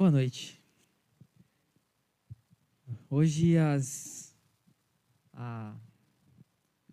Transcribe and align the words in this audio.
Boa 0.00 0.10
noite. 0.10 0.58
Hoje 3.10 3.58
as, 3.58 4.34
a 5.30 5.76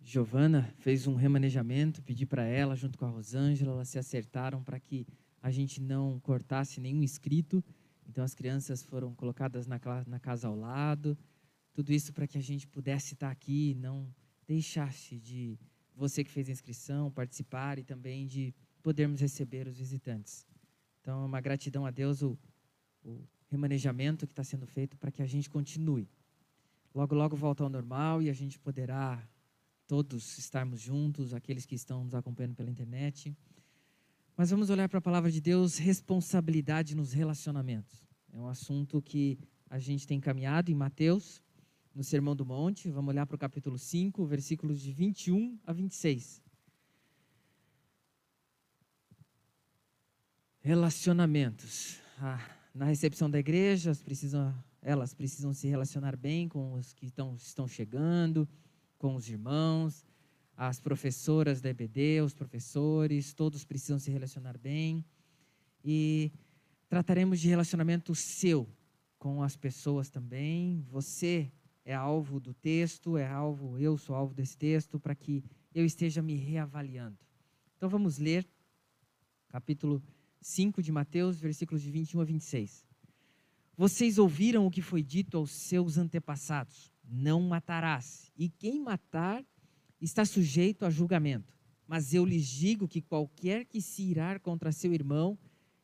Giovana 0.02 0.64
fez 0.80 1.06
um 1.06 1.14
remanejamento, 1.14 2.02
pedi 2.02 2.26
para 2.26 2.44
ela, 2.44 2.76
junto 2.76 2.98
com 2.98 3.06
a 3.06 3.08
Rosângela, 3.08 3.72
elas 3.72 3.88
se 3.88 3.98
acertaram 3.98 4.62
para 4.62 4.78
que 4.78 5.06
a 5.40 5.50
gente 5.50 5.80
não 5.80 6.20
cortasse 6.20 6.82
nenhum 6.82 7.02
inscrito. 7.02 7.64
Então 8.06 8.22
as 8.22 8.34
crianças 8.34 8.82
foram 8.82 9.14
colocadas 9.14 9.66
na, 9.66 9.80
na 10.06 10.20
casa 10.20 10.46
ao 10.46 10.54
lado. 10.54 11.16
Tudo 11.72 11.94
isso 11.94 12.12
para 12.12 12.26
que 12.26 12.36
a 12.36 12.42
gente 12.42 12.68
pudesse 12.68 13.14
estar 13.14 13.30
aqui, 13.30 13.74
não 13.76 14.06
deixasse 14.46 15.18
de 15.18 15.58
você 15.96 16.22
que 16.22 16.30
fez 16.30 16.50
a 16.50 16.52
inscrição 16.52 17.10
participar 17.10 17.78
e 17.78 17.84
também 17.84 18.26
de 18.26 18.54
podermos 18.82 19.22
receber 19.22 19.66
os 19.66 19.78
visitantes. 19.78 20.46
Então, 21.00 21.22
é 21.22 21.24
uma 21.24 21.40
gratidão 21.40 21.86
a 21.86 21.90
Deus 21.90 22.20
o, 22.20 22.38
o 23.08 23.28
remanejamento 23.50 24.26
que 24.26 24.32
está 24.32 24.44
sendo 24.44 24.66
feito 24.66 24.96
para 24.96 25.10
que 25.10 25.22
a 25.22 25.26
gente 25.26 25.48
continue. 25.48 26.08
Logo, 26.94 27.14
logo 27.14 27.36
volta 27.36 27.62
ao 27.62 27.70
normal 27.70 28.22
e 28.22 28.28
a 28.28 28.32
gente 28.32 28.58
poderá 28.58 29.26
todos 29.86 30.36
estarmos 30.38 30.80
juntos, 30.80 31.32
aqueles 31.32 31.64
que 31.64 31.74
estão 31.74 32.04
nos 32.04 32.14
acompanhando 32.14 32.54
pela 32.54 32.70
internet. 32.70 33.34
Mas 34.36 34.50
vamos 34.50 34.70
olhar 34.70 34.88
para 34.88 34.98
a 34.98 35.02
palavra 35.02 35.30
de 35.30 35.40
Deus, 35.40 35.78
responsabilidade 35.78 36.94
nos 36.94 37.12
relacionamentos. 37.12 38.06
É 38.32 38.38
um 38.38 38.46
assunto 38.46 39.00
que 39.00 39.38
a 39.70 39.78
gente 39.78 40.06
tem 40.06 40.20
caminhado 40.20 40.70
em 40.70 40.74
Mateus, 40.74 41.42
no 41.94 42.04
Sermão 42.04 42.36
do 42.36 42.44
Monte. 42.44 42.90
Vamos 42.90 43.10
olhar 43.10 43.26
para 43.26 43.34
o 43.34 43.38
capítulo 43.38 43.78
5, 43.78 44.24
versículos 44.26 44.80
de 44.80 44.92
21 44.92 45.58
a 45.66 45.72
26. 45.72 46.42
Relacionamentos. 50.60 51.98
Ah, 52.18 52.57
na 52.78 52.84
recepção 52.84 53.28
da 53.28 53.40
igreja, 53.40 53.92
precisam, 54.04 54.54
elas 54.80 55.12
precisam 55.12 55.52
se 55.52 55.66
relacionar 55.66 56.16
bem 56.16 56.48
com 56.48 56.74
os 56.74 56.94
que 56.94 57.06
estão, 57.06 57.34
estão 57.34 57.66
chegando, 57.66 58.48
com 58.96 59.16
os 59.16 59.28
irmãos, 59.28 60.06
as 60.56 60.78
professoras 60.78 61.60
da 61.60 61.70
EBD, 61.70 62.20
os 62.22 62.34
professores, 62.34 63.34
todos 63.34 63.64
precisam 63.64 63.98
se 63.98 64.12
relacionar 64.12 64.56
bem. 64.56 65.04
E 65.84 66.30
trataremos 66.88 67.40
de 67.40 67.48
relacionamento 67.48 68.14
seu 68.14 68.68
com 69.18 69.42
as 69.42 69.56
pessoas 69.56 70.08
também. 70.08 70.80
Você 70.88 71.50
é 71.84 71.94
alvo 71.94 72.38
do 72.38 72.54
texto, 72.54 73.16
é 73.16 73.26
alvo, 73.26 73.76
eu 73.76 73.98
sou 73.98 74.14
alvo 74.14 74.34
desse 74.34 74.56
texto, 74.56 75.00
para 75.00 75.16
que 75.16 75.42
eu 75.74 75.84
esteja 75.84 76.22
me 76.22 76.36
reavaliando. 76.36 77.18
Então 77.76 77.88
vamos 77.88 78.18
ler 78.18 78.46
capítulo 79.48 80.00
5 80.40 80.82
de 80.82 80.92
Mateus, 80.92 81.38
versículos 81.40 81.82
de 81.82 81.90
21 81.90 82.20
a 82.20 82.24
26. 82.24 82.86
Vocês 83.76 84.18
ouviram 84.18 84.66
o 84.66 84.70
que 84.70 84.82
foi 84.82 85.02
dito 85.02 85.36
aos 85.36 85.50
seus 85.50 85.98
antepassados: 85.98 86.92
não 87.04 87.40
matarás, 87.42 88.32
e 88.36 88.48
quem 88.48 88.80
matar 88.80 89.44
está 90.00 90.24
sujeito 90.24 90.84
a 90.84 90.90
julgamento. 90.90 91.56
Mas 91.86 92.12
eu 92.12 92.24
lhes 92.24 92.46
digo 92.46 92.86
que 92.86 93.00
qualquer 93.00 93.64
que 93.64 93.80
se 93.80 94.02
irar 94.02 94.40
contra 94.40 94.72
seu 94.72 94.92
irmão 94.92 95.38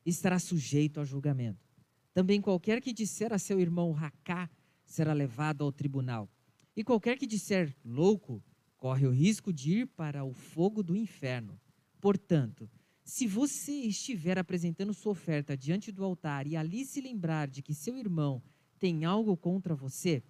estará 0.04 0.38
sujeito 0.38 1.00
a 1.00 1.04
julgamento. 1.04 1.66
Também 2.12 2.40
qualquer 2.40 2.80
que 2.80 2.92
disser 2.92 3.32
a 3.32 3.38
seu 3.38 3.58
irmão 3.58 3.90
racá 3.92 4.50
será 4.84 5.12
levado 5.12 5.64
ao 5.64 5.72
tribunal. 5.72 6.28
E 6.76 6.84
qualquer 6.84 7.16
que 7.16 7.26
disser 7.26 7.74
louco 7.84 8.42
corre 8.76 9.06
o 9.06 9.10
risco 9.10 9.52
de 9.52 9.78
ir 9.78 9.86
para 9.86 10.24
o 10.24 10.32
fogo 10.32 10.82
do 10.82 10.94
inferno. 10.94 11.58
Portanto, 12.00 12.68
se 13.04 13.26
você 13.26 13.72
estiver 13.72 14.38
apresentando 14.38 14.94
sua 14.94 15.12
oferta 15.12 15.54
diante 15.54 15.92
do 15.92 16.02
altar 16.02 16.46
e 16.46 16.56
ali 16.56 16.86
se 16.86 17.02
lembrar 17.02 17.48
de 17.48 17.62
que 17.62 17.74
seu 17.74 17.98
irmão 17.98 18.42
tem 18.78 19.04
algo 19.04 19.36
contra 19.36 19.74
você, 19.74 20.22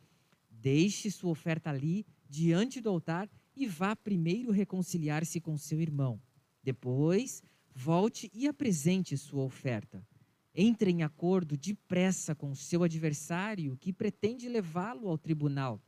deixe 0.50 1.08
sua 1.08 1.30
oferta 1.30 1.70
ali 1.70 2.05
diante 2.28 2.80
do 2.80 2.91
altar 2.91 3.30
e 3.55 3.64
vá 3.69 3.95
primeiro 3.95 4.51
reconciliar-se 4.51 5.40
com 5.40 5.57
seu 5.57 5.80
irmão. 5.80 6.20
Depois, 6.64 7.45
volte 7.73 8.29
e 8.34 8.48
apresente 8.48 9.17
sua 9.17 9.45
oferta. 9.45 10.05
Entre 10.52 10.90
em 10.90 11.05
acordo 11.05 11.57
depressa 11.57 12.34
com 12.34 12.57
seu 12.57 12.83
adversário 12.83 13.77
que 13.77 13.92
pretende 13.92 14.48
levá-lo 14.48 15.08
ao 15.08 15.18
tribunal. 15.18 15.80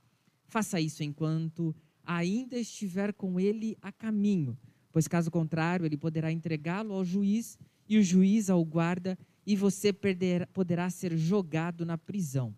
Faça 0.45 0.81
isso 0.81 1.03
enquanto 1.03 1.75
ainda 2.05 2.57
estiver 2.57 3.13
com 3.13 3.41
ele 3.41 3.77
a 3.83 3.91
caminho 3.91 4.57
pois 4.97 5.07
caso 5.07 5.31
contrário, 5.31 5.85
ele 5.85 5.99
poderá 5.99 6.33
entregá-lo 6.33 6.95
ao 6.95 7.05
juiz 7.05 7.59
e 7.87 7.99
o 7.99 8.03
juiz 8.03 8.49
ao 8.49 8.65
guarda, 8.65 9.19
e 9.47 9.55
você 9.55 9.93
poderá 10.55 10.89
ser 10.89 11.15
jogado 11.19 11.85
na 11.85 11.99
prisão. 11.99 12.57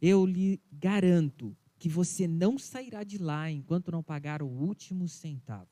Eu 0.00 0.24
lhe 0.24 0.58
garanto 0.72 1.54
que 1.78 1.86
você 1.86 2.26
não 2.26 2.58
sairá 2.58 3.04
de 3.04 3.18
lá 3.18 3.50
enquanto 3.50 3.92
não 3.92 4.02
pagar 4.02 4.40
o 4.40 4.46
último 4.46 5.06
centavo. 5.06 5.68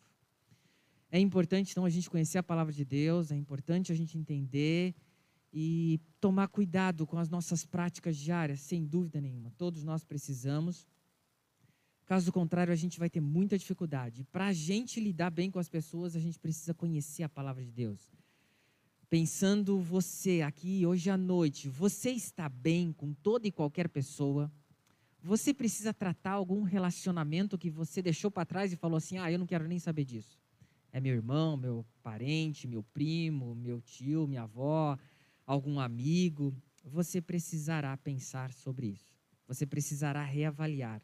É 1.10 1.18
importante, 1.18 1.70
então, 1.70 1.86
a 1.86 1.90
gente 1.90 2.10
conhecer 2.10 2.36
a 2.36 2.42
palavra 2.42 2.70
de 2.74 2.84
Deus, 2.84 3.32
é 3.32 3.34
importante 3.34 3.90
a 3.90 3.94
gente 3.94 4.18
entender 4.18 4.94
e 5.50 5.98
tomar 6.20 6.48
cuidado 6.48 7.06
com 7.06 7.16
as 7.16 7.30
nossas 7.30 7.64
práticas 7.64 8.14
diárias, 8.18 8.60
sem 8.60 8.84
dúvida 8.84 9.22
nenhuma. 9.22 9.50
Todos 9.56 9.82
nós 9.84 10.04
precisamos. 10.04 10.86
Caso 12.08 12.32
contrário, 12.32 12.72
a 12.72 12.76
gente 12.76 12.98
vai 12.98 13.10
ter 13.10 13.20
muita 13.20 13.58
dificuldade. 13.58 14.24
Para 14.32 14.46
a 14.46 14.52
gente 14.54 14.98
lidar 14.98 15.28
bem 15.28 15.50
com 15.50 15.58
as 15.58 15.68
pessoas, 15.68 16.16
a 16.16 16.18
gente 16.18 16.38
precisa 16.38 16.72
conhecer 16.72 17.22
a 17.22 17.28
palavra 17.28 17.62
de 17.62 17.70
Deus. 17.70 18.00
Pensando 19.10 19.78
você 19.78 20.40
aqui 20.40 20.86
hoje 20.86 21.10
à 21.10 21.18
noite, 21.18 21.68
você 21.68 22.10
está 22.10 22.48
bem 22.48 22.94
com 22.94 23.12
toda 23.12 23.46
e 23.46 23.52
qualquer 23.52 23.90
pessoa? 23.90 24.50
Você 25.22 25.52
precisa 25.52 25.92
tratar 25.92 26.30
algum 26.30 26.62
relacionamento 26.62 27.58
que 27.58 27.68
você 27.68 28.00
deixou 28.00 28.30
para 28.30 28.46
trás 28.46 28.72
e 28.72 28.76
falou 28.76 28.96
assim: 28.96 29.18
ah, 29.18 29.30
eu 29.30 29.38
não 29.38 29.46
quero 29.46 29.68
nem 29.68 29.78
saber 29.78 30.06
disso. 30.06 30.40
É 30.90 31.00
meu 31.00 31.12
irmão, 31.14 31.58
meu 31.58 31.84
parente, 32.02 32.66
meu 32.66 32.82
primo, 32.82 33.54
meu 33.54 33.82
tio, 33.82 34.26
minha 34.26 34.44
avó, 34.44 34.98
algum 35.44 35.78
amigo. 35.78 36.56
Você 36.86 37.20
precisará 37.20 37.94
pensar 37.98 38.50
sobre 38.50 38.86
isso. 38.86 39.14
Você 39.46 39.66
precisará 39.66 40.24
reavaliar. 40.24 41.02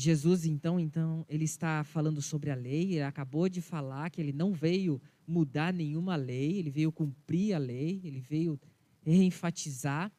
Jesus, 0.00 0.44
então, 0.44 0.78
então, 0.78 1.26
ele 1.28 1.42
está 1.42 1.82
falando 1.82 2.22
sobre 2.22 2.52
a 2.52 2.54
lei, 2.54 2.94
ele 2.94 3.02
acabou 3.02 3.48
de 3.48 3.60
falar 3.60 4.08
que 4.10 4.20
ele 4.20 4.32
não 4.32 4.52
veio 4.52 5.02
mudar 5.26 5.72
nenhuma 5.72 6.14
lei, 6.14 6.56
ele 6.56 6.70
veio 6.70 6.92
cumprir 6.92 7.52
a 7.52 7.58
lei, 7.58 8.00
ele 8.04 8.20
veio 8.20 8.60
reenfatizar, 9.04 10.12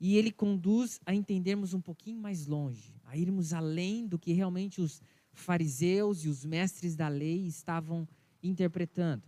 e 0.00 0.16
ele 0.16 0.32
conduz 0.32 0.98
a 1.04 1.14
entendermos 1.14 1.74
um 1.74 1.80
pouquinho 1.80 2.18
mais 2.18 2.46
longe, 2.46 2.94
a 3.04 3.18
irmos 3.18 3.52
além 3.52 4.06
do 4.06 4.18
que 4.18 4.32
realmente 4.32 4.80
os 4.80 5.02
fariseus 5.34 6.24
e 6.24 6.28
os 6.30 6.42
mestres 6.42 6.96
da 6.96 7.08
lei 7.08 7.46
estavam 7.46 8.08
interpretando. 8.42 9.24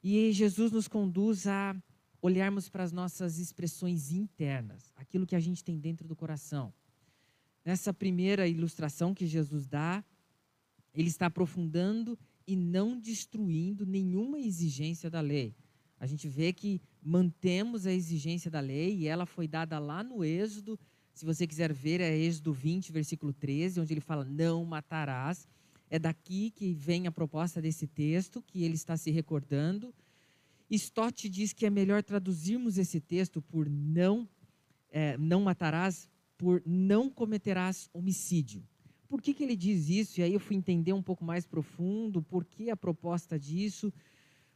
E 0.00 0.30
Jesus 0.30 0.70
nos 0.70 0.86
conduz 0.86 1.48
a 1.48 1.74
olharmos 2.22 2.68
para 2.68 2.84
as 2.84 2.92
nossas 2.92 3.40
expressões 3.40 4.12
internas, 4.12 4.92
aquilo 4.94 5.26
que 5.26 5.34
a 5.34 5.40
gente 5.40 5.64
tem 5.64 5.76
dentro 5.76 6.06
do 6.06 6.14
coração 6.14 6.72
nessa 7.64 7.92
primeira 7.92 8.46
ilustração 8.46 9.14
que 9.14 9.26
Jesus 9.26 9.66
dá, 9.66 10.04
ele 10.92 11.08
está 11.08 11.26
aprofundando 11.26 12.18
e 12.46 12.54
não 12.54 12.98
destruindo 12.98 13.86
nenhuma 13.86 14.38
exigência 14.38 15.10
da 15.10 15.20
lei. 15.20 15.54
A 15.98 16.06
gente 16.06 16.28
vê 16.28 16.52
que 16.52 16.80
mantemos 17.02 17.86
a 17.86 17.92
exigência 17.92 18.50
da 18.50 18.60
lei 18.60 18.96
e 18.96 19.06
ela 19.06 19.24
foi 19.24 19.48
dada 19.48 19.78
lá 19.78 20.02
no 20.02 20.24
Êxodo. 20.24 20.78
Se 21.14 21.24
você 21.24 21.46
quiser 21.46 21.72
ver, 21.72 22.00
é 22.00 22.16
Êxodo 22.16 22.52
20, 22.52 22.92
versículo 22.92 23.32
13, 23.32 23.80
onde 23.80 23.94
ele 23.94 24.00
fala: 24.00 24.24
Não 24.24 24.64
matarás. 24.64 25.48
É 25.88 25.98
daqui 25.98 26.50
que 26.50 26.72
vem 26.72 27.06
a 27.06 27.12
proposta 27.12 27.62
desse 27.62 27.86
texto, 27.86 28.42
que 28.42 28.64
ele 28.64 28.74
está 28.74 28.96
se 28.96 29.10
recordando. 29.10 29.94
Stott 30.70 31.28
diz 31.28 31.52
que 31.52 31.66
é 31.66 31.70
melhor 31.70 32.02
traduzirmos 32.02 32.78
esse 32.78 33.00
texto 33.00 33.40
por 33.40 33.68
não, 33.68 34.28
é, 34.90 35.16
não 35.18 35.42
matarás 35.42 36.08
por 36.44 36.62
não 36.66 37.08
cometerás 37.08 37.88
homicídio. 37.90 38.62
Por 39.08 39.22
que, 39.22 39.32
que 39.32 39.42
ele 39.42 39.56
diz 39.56 39.88
isso? 39.88 40.20
E 40.20 40.22
aí 40.22 40.34
eu 40.34 40.38
fui 40.38 40.54
entender 40.54 40.92
um 40.92 41.02
pouco 41.02 41.24
mais 41.24 41.46
profundo 41.46 42.20
por 42.20 42.44
que 42.44 42.68
a 42.68 42.76
proposta 42.76 43.38
disso. 43.38 43.90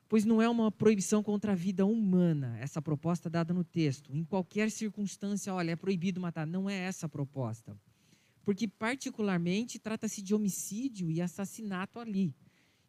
Pois 0.06 0.26
não 0.26 0.42
é 0.42 0.46
uma 0.46 0.70
proibição 0.70 1.22
contra 1.22 1.52
a 1.52 1.54
vida 1.54 1.86
humana, 1.86 2.58
essa 2.58 2.82
proposta 2.82 3.30
dada 3.30 3.54
no 3.54 3.64
texto. 3.64 4.14
Em 4.14 4.22
qualquer 4.22 4.70
circunstância, 4.70 5.54
olha, 5.54 5.70
é 5.70 5.76
proibido 5.76 6.20
matar. 6.20 6.46
Não 6.46 6.68
é 6.68 6.76
essa 6.76 7.06
a 7.06 7.08
proposta. 7.08 7.74
Porque, 8.44 8.68
particularmente, 8.68 9.78
trata-se 9.78 10.20
de 10.20 10.34
homicídio 10.34 11.10
e 11.10 11.22
assassinato 11.22 11.98
ali. 11.98 12.34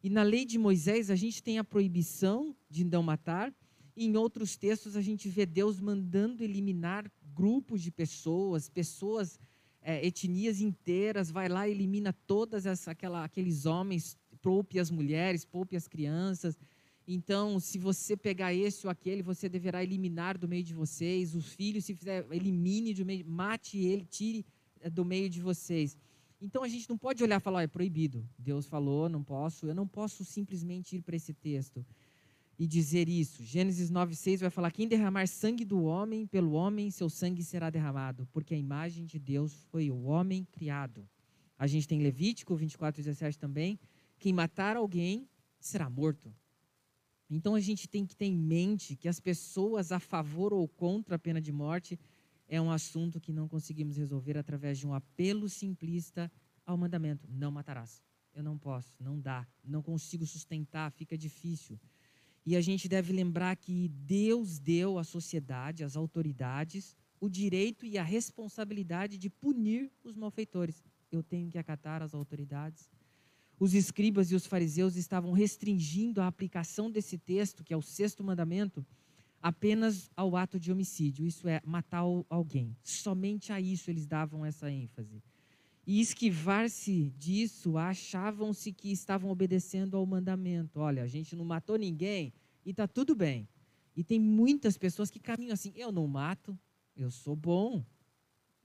E 0.02 0.10
na 0.10 0.22
lei 0.22 0.44
de 0.44 0.58
Moisés, 0.58 1.08
a 1.08 1.16
gente 1.16 1.42
tem 1.42 1.58
a 1.58 1.64
proibição 1.64 2.54
de 2.68 2.84
não 2.84 3.02
matar, 3.02 3.50
em 3.96 4.16
outros 4.16 4.56
textos, 4.56 4.96
a 4.96 5.02
gente 5.02 5.28
vê 5.28 5.44
Deus 5.44 5.78
mandando 5.78 6.42
eliminar 6.42 7.10
grupos 7.34 7.82
de 7.82 7.90
pessoas, 7.90 8.68
pessoas, 8.68 9.38
é, 9.82 10.04
etnias 10.06 10.60
inteiras, 10.60 11.30
vai 11.30 11.48
lá 11.48 11.66
e 11.66 11.70
elimina 11.70 12.12
todas 12.26 12.66
essa, 12.66 12.90
aquela, 12.90 13.24
aqueles 13.24 13.66
homens, 13.66 14.16
poupe 14.42 14.78
as 14.78 14.90
mulheres, 14.90 15.44
poupe 15.44 15.76
as 15.76 15.88
crianças. 15.88 16.58
Então, 17.06 17.58
se 17.58 17.78
você 17.78 18.16
pegar 18.16 18.54
esse 18.54 18.86
ou 18.86 18.90
aquele, 18.90 19.22
você 19.22 19.48
deverá 19.48 19.82
eliminar 19.82 20.38
do 20.38 20.46
meio 20.46 20.62
de 20.62 20.74
vocês. 20.74 21.34
Os 21.34 21.52
filhos, 21.54 21.84
se 21.84 21.94
fizer, 21.94 22.26
elimine 22.30 22.94
do 22.94 23.04
meio, 23.04 23.26
mate 23.26 23.78
ele, 23.78 24.04
tire 24.04 24.46
eh, 24.80 24.90
do 24.90 25.04
meio 25.04 25.28
de 25.28 25.40
vocês. 25.40 25.96
Então 26.40 26.62
a 26.62 26.68
gente 26.68 26.88
não 26.88 26.96
pode 26.96 27.22
olhar 27.22 27.40
e 27.40 27.42
falar, 27.42 27.58
oh, 27.58 27.62
é 27.62 27.66
proibido. 27.66 28.26
Deus 28.38 28.66
falou, 28.66 29.08
não 29.08 29.22
posso. 29.22 29.66
Eu 29.66 29.74
não 29.74 29.86
posso 29.86 30.24
simplesmente 30.24 30.96
ir 30.96 31.02
para 31.02 31.16
esse 31.16 31.34
texto 31.34 31.84
e 32.60 32.66
dizer 32.66 33.08
isso. 33.08 33.42
Gênesis 33.42 33.90
9:6 33.90 34.40
vai 34.40 34.50
falar: 34.50 34.70
quem 34.70 34.86
derramar 34.86 35.26
sangue 35.26 35.64
do 35.64 35.82
homem, 35.84 36.26
pelo 36.26 36.52
homem 36.52 36.90
seu 36.90 37.08
sangue 37.08 37.42
será 37.42 37.70
derramado, 37.70 38.28
porque 38.30 38.52
a 38.52 38.58
imagem 38.58 39.06
de 39.06 39.18
Deus 39.18 39.54
foi 39.70 39.90
o 39.90 40.02
homem 40.02 40.44
criado. 40.44 41.08
A 41.58 41.66
gente 41.66 41.88
tem 41.88 42.02
Levítico 42.02 42.54
24:17 42.54 43.38
também, 43.38 43.80
quem 44.18 44.34
matar 44.34 44.76
alguém 44.76 45.26
será 45.58 45.88
morto. 45.88 46.34
Então 47.30 47.54
a 47.54 47.60
gente 47.60 47.88
tem 47.88 48.04
que 48.04 48.14
ter 48.14 48.26
em 48.26 48.36
mente 48.36 48.94
que 48.94 49.08
as 49.08 49.18
pessoas 49.18 49.90
a 49.90 49.98
favor 49.98 50.52
ou 50.52 50.68
contra 50.68 51.16
a 51.16 51.18
pena 51.18 51.40
de 51.40 51.52
morte 51.52 51.98
é 52.46 52.60
um 52.60 52.70
assunto 52.70 53.18
que 53.18 53.32
não 53.32 53.48
conseguimos 53.48 53.96
resolver 53.96 54.36
através 54.36 54.78
de 54.78 54.86
um 54.86 54.92
apelo 54.92 55.48
simplista 55.48 56.30
ao 56.66 56.76
mandamento: 56.76 57.26
não 57.26 57.50
matarás. 57.50 58.02
Eu 58.34 58.42
não 58.42 58.58
posso, 58.58 58.94
não 59.00 59.18
dá, 59.18 59.48
não 59.64 59.82
consigo 59.82 60.26
sustentar, 60.26 60.92
fica 60.92 61.16
difícil. 61.16 61.80
E 62.44 62.56
a 62.56 62.60
gente 62.60 62.88
deve 62.88 63.12
lembrar 63.12 63.54
que 63.56 63.88
Deus 63.88 64.58
deu 64.58 64.98
à 64.98 65.04
sociedade, 65.04 65.84
às 65.84 65.96
autoridades, 65.96 66.96
o 67.20 67.28
direito 67.28 67.84
e 67.84 67.98
a 67.98 68.02
responsabilidade 68.02 69.18
de 69.18 69.28
punir 69.28 69.90
os 70.02 70.16
malfeitores. 70.16 70.82
Eu 71.12 71.22
tenho 71.22 71.50
que 71.50 71.58
acatar 71.58 72.02
as 72.02 72.14
autoridades, 72.14 72.90
os 73.58 73.74
escribas 73.74 74.30
e 74.30 74.34
os 74.34 74.46
fariseus 74.46 74.96
estavam 74.96 75.32
restringindo 75.32 76.22
a 76.22 76.26
aplicação 76.26 76.90
desse 76.90 77.18
texto, 77.18 77.62
que 77.62 77.74
é 77.74 77.76
o 77.76 77.82
sexto 77.82 78.24
mandamento, 78.24 78.86
apenas 79.42 80.10
ao 80.16 80.34
ato 80.34 80.58
de 80.58 80.72
homicídio, 80.72 81.26
isso 81.26 81.46
é, 81.46 81.60
matar 81.64 82.02
alguém. 82.30 82.74
Somente 82.82 83.52
a 83.52 83.60
isso 83.60 83.90
eles 83.90 84.06
davam 84.06 84.46
essa 84.46 84.70
ênfase. 84.70 85.22
E 85.86 86.00
esquivar-se 86.00 87.10
disso, 87.16 87.76
achavam-se 87.76 88.72
que 88.72 88.92
estavam 88.92 89.30
obedecendo 89.30 89.96
ao 89.96 90.06
mandamento. 90.06 90.80
Olha, 90.80 91.02
a 91.02 91.06
gente 91.06 91.34
não 91.34 91.44
matou 91.44 91.76
ninguém 91.76 92.32
e 92.64 92.70
está 92.70 92.86
tudo 92.86 93.14
bem. 93.14 93.48
E 93.96 94.04
tem 94.04 94.20
muitas 94.20 94.76
pessoas 94.78 95.10
que 95.10 95.18
caminham 95.18 95.52
assim: 95.52 95.72
eu 95.74 95.90
não 95.90 96.06
mato, 96.06 96.58
eu 96.96 97.10
sou 97.10 97.34
bom. 97.34 97.84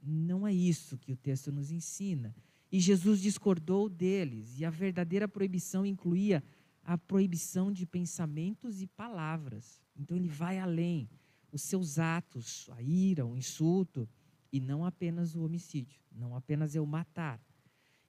Não 0.01 0.45
é 0.45 0.53
isso 0.53 0.97
que 0.97 1.11
o 1.11 1.17
texto 1.17 1.51
nos 1.51 1.71
ensina. 1.71 2.35
E 2.71 2.79
Jesus 2.79 3.21
discordou 3.21 3.89
deles, 3.89 4.59
e 4.59 4.65
a 4.65 4.69
verdadeira 4.69 5.27
proibição 5.27 5.85
incluía 5.85 6.43
a 6.83 6.97
proibição 6.97 7.71
de 7.71 7.85
pensamentos 7.85 8.81
e 8.81 8.87
palavras. 8.87 9.81
Então 9.97 10.15
ele 10.15 10.27
vai 10.27 10.59
além. 10.59 11.09
Os 11.51 11.61
seus 11.61 11.97
atos, 11.97 12.69
a 12.73 12.81
ira, 12.81 13.25
o 13.25 13.35
insulto, 13.35 14.07
e 14.55 14.59
não 14.61 14.85
apenas 14.85 15.35
o 15.35 15.43
homicídio, 15.43 15.99
não 16.09 16.33
apenas 16.33 16.75
eu 16.75 16.85
matar. 16.85 17.41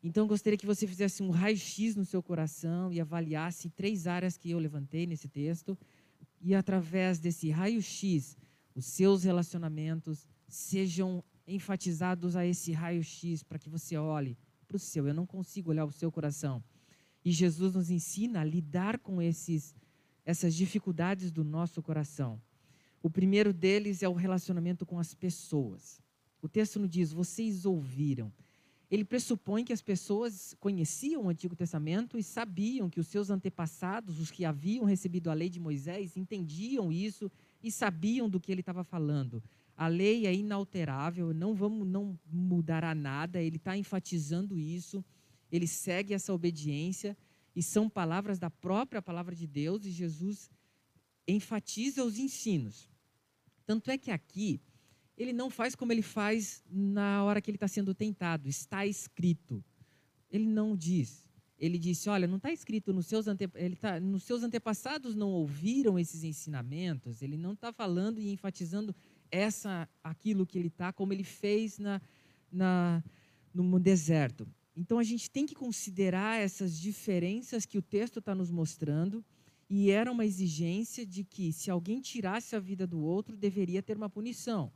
Então 0.00 0.28
gostaria 0.28 0.56
que 0.56 0.64
você 0.64 0.86
fizesse 0.86 1.20
um 1.20 1.30
raio-x 1.30 1.96
no 1.96 2.04
seu 2.04 2.22
coração 2.22 2.92
e 2.92 3.00
avaliasse 3.00 3.68
três 3.68 4.06
áreas 4.06 4.36
que 4.36 4.52
eu 4.52 4.58
levantei 4.60 5.08
nesse 5.08 5.28
texto, 5.28 5.76
e 6.40 6.54
através 6.54 7.18
desse 7.18 7.50
raio-x, 7.50 8.36
os 8.76 8.86
seus 8.86 9.24
relacionamentos 9.24 10.28
sejam 10.46 11.24
enfatizados 11.48 12.36
a 12.36 12.46
esse 12.46 12.70
raio-x 12.70 13.42
para 13.42 13.58
que 13.58 13.68
você 13.68 13.96
olhe 13.96 14.38
para 14.68 14.76
o 14.76 14.78
seu, 14.78 15.08
eu 15.08 15.14
não 15.14 15.26
consigo 15.26 15.70
olhar 15.70 15.84
o 15.84 15.90
seu 15.90 16.12
coração. 16.12 16.62
E 17.24 17.32
Jesus 17.32 17.74
nos 17.74 17.90
ensina 17.90 18.42
a 18.42 18.44
lidar 18.44 19.00
com 19.00 19.20
esses, 19.20 19.74
essas 20.24 20.54
dificuldades 20.54 21.32
do 21.32 21.42
nosso 21.42 21.82
coração. 21.82 22.40
O 23.02 23.10
primeiro 23.10 23.52
deles 23.52 24.04
é 24.04 24.08
o 24.08 24.12
relacionamento 24.12 24.86
com 24.86 24.96
as 24.96 25.12
pessoas. 25.12 26.00
O 26.46 26.48
texto 26.48 26.78
nos 26.78 26.88
diz: 26.88 27.12
vocês 27.12 27.66
ouviram. 27.66 28.32
Ele 28.88 29.04
pressupõe 29.04 29.64
que 29.64 29.72
as 29.72 29.82
pessoas 29.82 30.54
conheciam 30.60 31.24
o 31.24 31.28
Antigo 31.28 31.56
Testamento 31.56 32.16
e 32.16 32.22
sabiam 32.22 32.88
que 32.88 33.00
os 33.00 33.08
seus 33.08 33.30
antepassados, 33.30 34.20
os 34.20 34.30
que 34.30 34.44
haviam 34.44 34.84
recebido 34.84 35.28
a 35.28 35.34
lei 35.34 35.50
de 35.50 35.58
Moisés, 35.58 36.16
entendiam 36.16 36.92
isso 36.92 37.28
e 37.64 37.72
sabiam 37.72 38.28
do 38.30 38.38
que 38.38 38.52
ele 38.52 38.60
estava 38.60 38.84
falando. 38.84 39.42
A 39.76 39.88
lei 39.88 40.24
é 40.24 40.32
inalterável, 40.32 41.34
não 41.34 41.52
vamos, 41.52 41.84
não 41.84 42.16
mudará 42.30 42.94
nada. 42.94 43.42
Ele 43.42 43.56
está 43.56 43.76
enfatizando 43.76 44.56
isso. 44.56 45.04
Ele 45.50 45.66
segue 45.66 46.14
essa 46.14 46.32
obediência 46.32 47.16
e 47.56 47.62
são 47.62 47.88
palavras 47.88 48.38
da 48.38 48.50
própria 48.50 49.02
palavra 49.02 49.34
de 49.34 49.48
Deus 49.48 49.84
e 49.84 49.90
Jesus 49.90 50.48
enfatiza 51.26 52.04
os 52.04 52.20
ensinos. 52.20 52.88
Tanto 53.66 53.90
é 53.90 53.98
que 53.98 54.12
aqui 54.12 54.60
ele 55.16 55.32
não 55.32 55.48
faz 55.48 55.74
como 55.74 55.92
ele 55.92 56.02
faz 56.02 56.62
na 56.70 57.24
hora 57.24 57.40
que 57.40 57.50
ele 57.50 57.56
está 57.56 57.68
sendo 57.68 57.94
tentado. 57.94 58.48
Está 58.48 58.86
escrito. 58.86 59.64
Ele 60.30 60.46
não 60.46 60.76
diz. 60.76 61.26
Ele 61.58 61.78
disse: 61.78 62.08
Olha, 62.08 62.26
não 62.26 62.36
está 62.36 62.52
escrito 62.52 62.92
nos 62.92 63.06
seus, 63.06 63.26
ante... 63.26 63.48
ele 63.54 63.76
tá... 63.76 63.98
nos 63.98 64.24
seus 64.24 64.42
antepassados 64.42 65.14
não 65.14 65.30
ouviram 65.30 65.98
esses 65.98 66.22
ensinamentos. 66.22 67.22
Ele 67.22 67.36
não 67.36 67.54
está 67.54 67.72
falando 67.72 68.20
e 68.20 68.30
enfatizando 68.30 68.94
essa 69.30 69.88
aquilo 70.04 70.46
que 70.46 70.58
ele 70.58 70.68
está, 70.68 70.92
como 70.92 71.12
ele 71.12 71.24
fez 71.24 71.78
na, 71.78 72.00
na, 72.52 73.02
no 73.54 73.80
deserto. 73.80 74.46
Então 74.76 74.98
a 74.98 75.02
gente 75.02 75.30
tem 75.30 75.46
que 75.46 75.54
considerar 75.54 76.38
essas 76.38 76.78
diferenças 76.78 77.64
que 77.64 77.78
o 77.78 77.82
texto 77.82 78.18
está 78.18 78.34
nos 78.34 78.50
mostrando, 78.50 79.24
e 79.68 79.90
era 79.90 80.12
uma 80.12 80.24
exigência 80.24 81.04
de 81.04 81.24
que, 81.24 81.52
se 81.52 81.70
alguém 81.70 82.00
tirasse 82.00 82.54
a 82.54 82.60
vida 82.60 82.86
do 82.86 83.00
outro, 83.00 83.36
deveria 83.36 83.82
ter 83.82 83.96
uma 83.96 84.08
punição. 84.08 84.70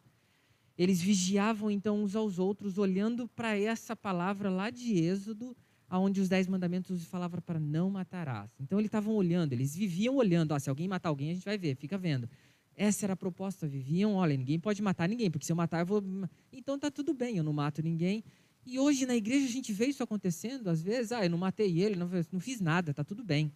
Eles 0.81 1.03
vigiavam 1.03 1.71
então 1.71 2.03
uns 2.03 2.17
aos 2.17 2.38
outros, 2.38 2.79
olhando 2.79 3.29
para 3.29 3.55
essa 3.55 3.94
palavra 3.94 4.49
lá 4.49 4.71
de 4.71 4.94
Êxodo, 4.99 5.55
onde 5.91 6.23
os 6.23 6.29
dez 6.31 6.47
mandamentos 6.47 7.05
falavam 7.05 7.38
para 7.43 7.61
não 7.61 7.91
matarás. 7.91 8.50
Então 8.59 8.79
eles 8.79 8.88
estavam 8.88 9.15
olhando, 9.15 9.53
eles 9.53 9.77
viviam 9.77 10.17
olhando. 10.17 10.59
se 10.59 10.71
alguém 10.71 10.88
matar 10.88 11.11
alguém, 11.11 11.32
a 11.32 11.35
gente 11.35 11.44
vai 11.44 11.59
ver, 11.59 11.77
fica 11.77 11.99
vendo. 11.99 12.27
Essa 12.75 13.05
era 13.05 13.12
a 13.12 13.17
proposta. 13.17 13.69
Viviam, 13.69 14.15
olha, 14.15 14.35
ninguém 14.35 14.59
pode 14.59 14.81
matar 14.81 15.06
ninguém, 15.06 15.31
porque 15.31 15.44
se 15.44 15.53
eu 15.53 15.56
matar, 15.56 15.81
eu 15.81 15.87
vou. 15.87 16.03
Então 16.50 16.79
tá 16.79 16.91
tudo 16.91 17.12
bem, 17.12 17.37
eu 17.37 17.44
não 17.44 17.53
mato 17.53 17.82
ninguém. 17.82 18.25
E 18.65 18.79
hoje 18.79 19.05
na 19.05 19.15
igreja 19.15 19.44
a 19.44 19.50
gente 19.50 19.75
vê 19.75 19.85
isso 19.85 20.03
acontecendo, 20.03 20.71
às 20.71 20.81
vezes, 20.81 21.12
ah, 21.12 21.23
eu 21.23 21.29
não 21.29 21.37
matei 21.37 21.79
ele, 21.79 21.94
não, 21.94 22.09
não 22.32 22.41
fiz 22.41 22.59
nada, 22.59 22.94
tá 22.94 23.05
tudo 23.05 23.23
bem. 23.23 23.53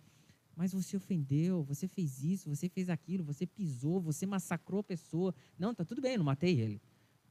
Mas 0.55 0.75
você 0.75 0.95
ofendeu, 0.95 1.63
você 1.63 1.89
fez 1.89 2.23
isso, 2.23 2.55
você 2.55 2.69
fez 2.69 2.91
aquilo, 2.91 3.25
você 3.25 3.47
pisou, 3.47 3.99
você 3.99 4.27
massacrou 4.27 4.81
a 4.81 4.85
pessoa. 4.85 5.35
Não, 5.59 5.75
tá 5.75 5.87
tudo 5.87 6.03
bem, 6.03 6.13
eu 6.13 6.19
não 6.19 6.27
matei 6.27 6.61
ele. 6.61 6.83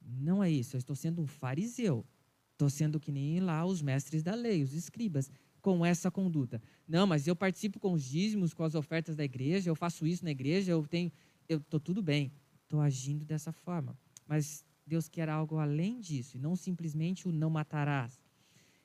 Não 0.05 0.43
é 0.43 0.49
isso, 0.49 0.75
eu 0.75 0.79
estou 0.79 0.95
sendo 0.95 1.21
um 1.21 1.27
fariseu. 1.27 2.05
Estou 2.51 2.69
sendo 2.69 2.99
que 2.99 3.11
nem 3.11 3.39
lá 3.39 3.65
os 3.65 3.81
mestres 3.81 4.21
da 4.21 4.35
lei, 4.35 4.63
os 4.63 4.73
escribas, 4.73 5.31
com 5.61 5.85
essa 5.85 6.11
conduta. 6.11 6.61
Não, 6.87 7.07
mas 7.07 7.27
eu 7.27 7.35
participo 7.35 7.79
com 7.79 7.93
os 7.93 8.03
dízimos, 8.03 8.53
com 8.53 8.63
as 8.63 8.75
ofertas 8.75 9.15
da 9.15 9.23
igreja, 9.23 9.69
eu 9.69 9.75
faço 9.75 10.05
isso 10.05 10.23
na 10.23 10.31
igreja, 10.31 10.71
eu 10.71 10.85
tenho 10.85 11.11
eu 11.47 11.57
estou 11.57 11.79
tudo 11.79 12.01
bem, 12.01 12.31
estou 12.63 12.79
agindo 12.79 13.25
dessa 13.25 13.51
forma. 13.51 13.97
Mas 14.27 14.65
Deus 14.85 15.07
quer 15.07 15.29
algo 15.29 15.57
além 15.57 15.99
disso, 15.99 16.37
e 16.37 16.39
não 16.39 16.55
simplesmente 16.55 17.27
o 17.27 17.31
não 17.31 17.49
matarás. 17.49 18.21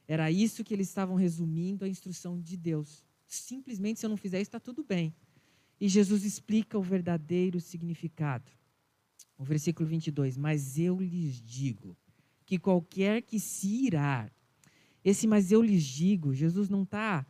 Era 0.07 0.31
isso 0.31 0.65
que 0.65 0.73
eles 0.73 0.89
estavam 0.89 1.17
resumindo 1.17 1.85
a 1.85 1.89
instrução 1.89 2.41
de 2.41 2.57
Deus. 2.57 3.05
Simplesmente, 3.27 4.01
se 4.01 4.07
eu 4.07 4.11
não 4.11 4.17
fizer 4.17 4.41
isso, 4.41 4.49
está 4.49 4.61
tudo 4.61 4.83
bem. 4.83 5.15
E 5.81 5.89
Jesus 5.89 6.25
explica 6.25 6.79
o 6.79 6.83
verdadeiro 6.83 7.61
significado. 7.61 8.51
O 9.39 9.45
versículo 9.45 9.89
22, 9.89 10.37
mas 10.37 10.79
eu 10.79 11.01
lhes 11.01 11.41
digo 11.41 11.97
que 12.45 12.59
qualquer 12.59 13.23
que 13.23 13.39
se 13.39 13.87
irar, 13.87 14.33
esse 15.05 15.27
mas 15.27 15.53
eu 15.53 15.63
lhes 15.63 15.85
digo, 15.85 16.35
Jesus 16.35 16.69
não 16.69 16.83
está 16.83 17.25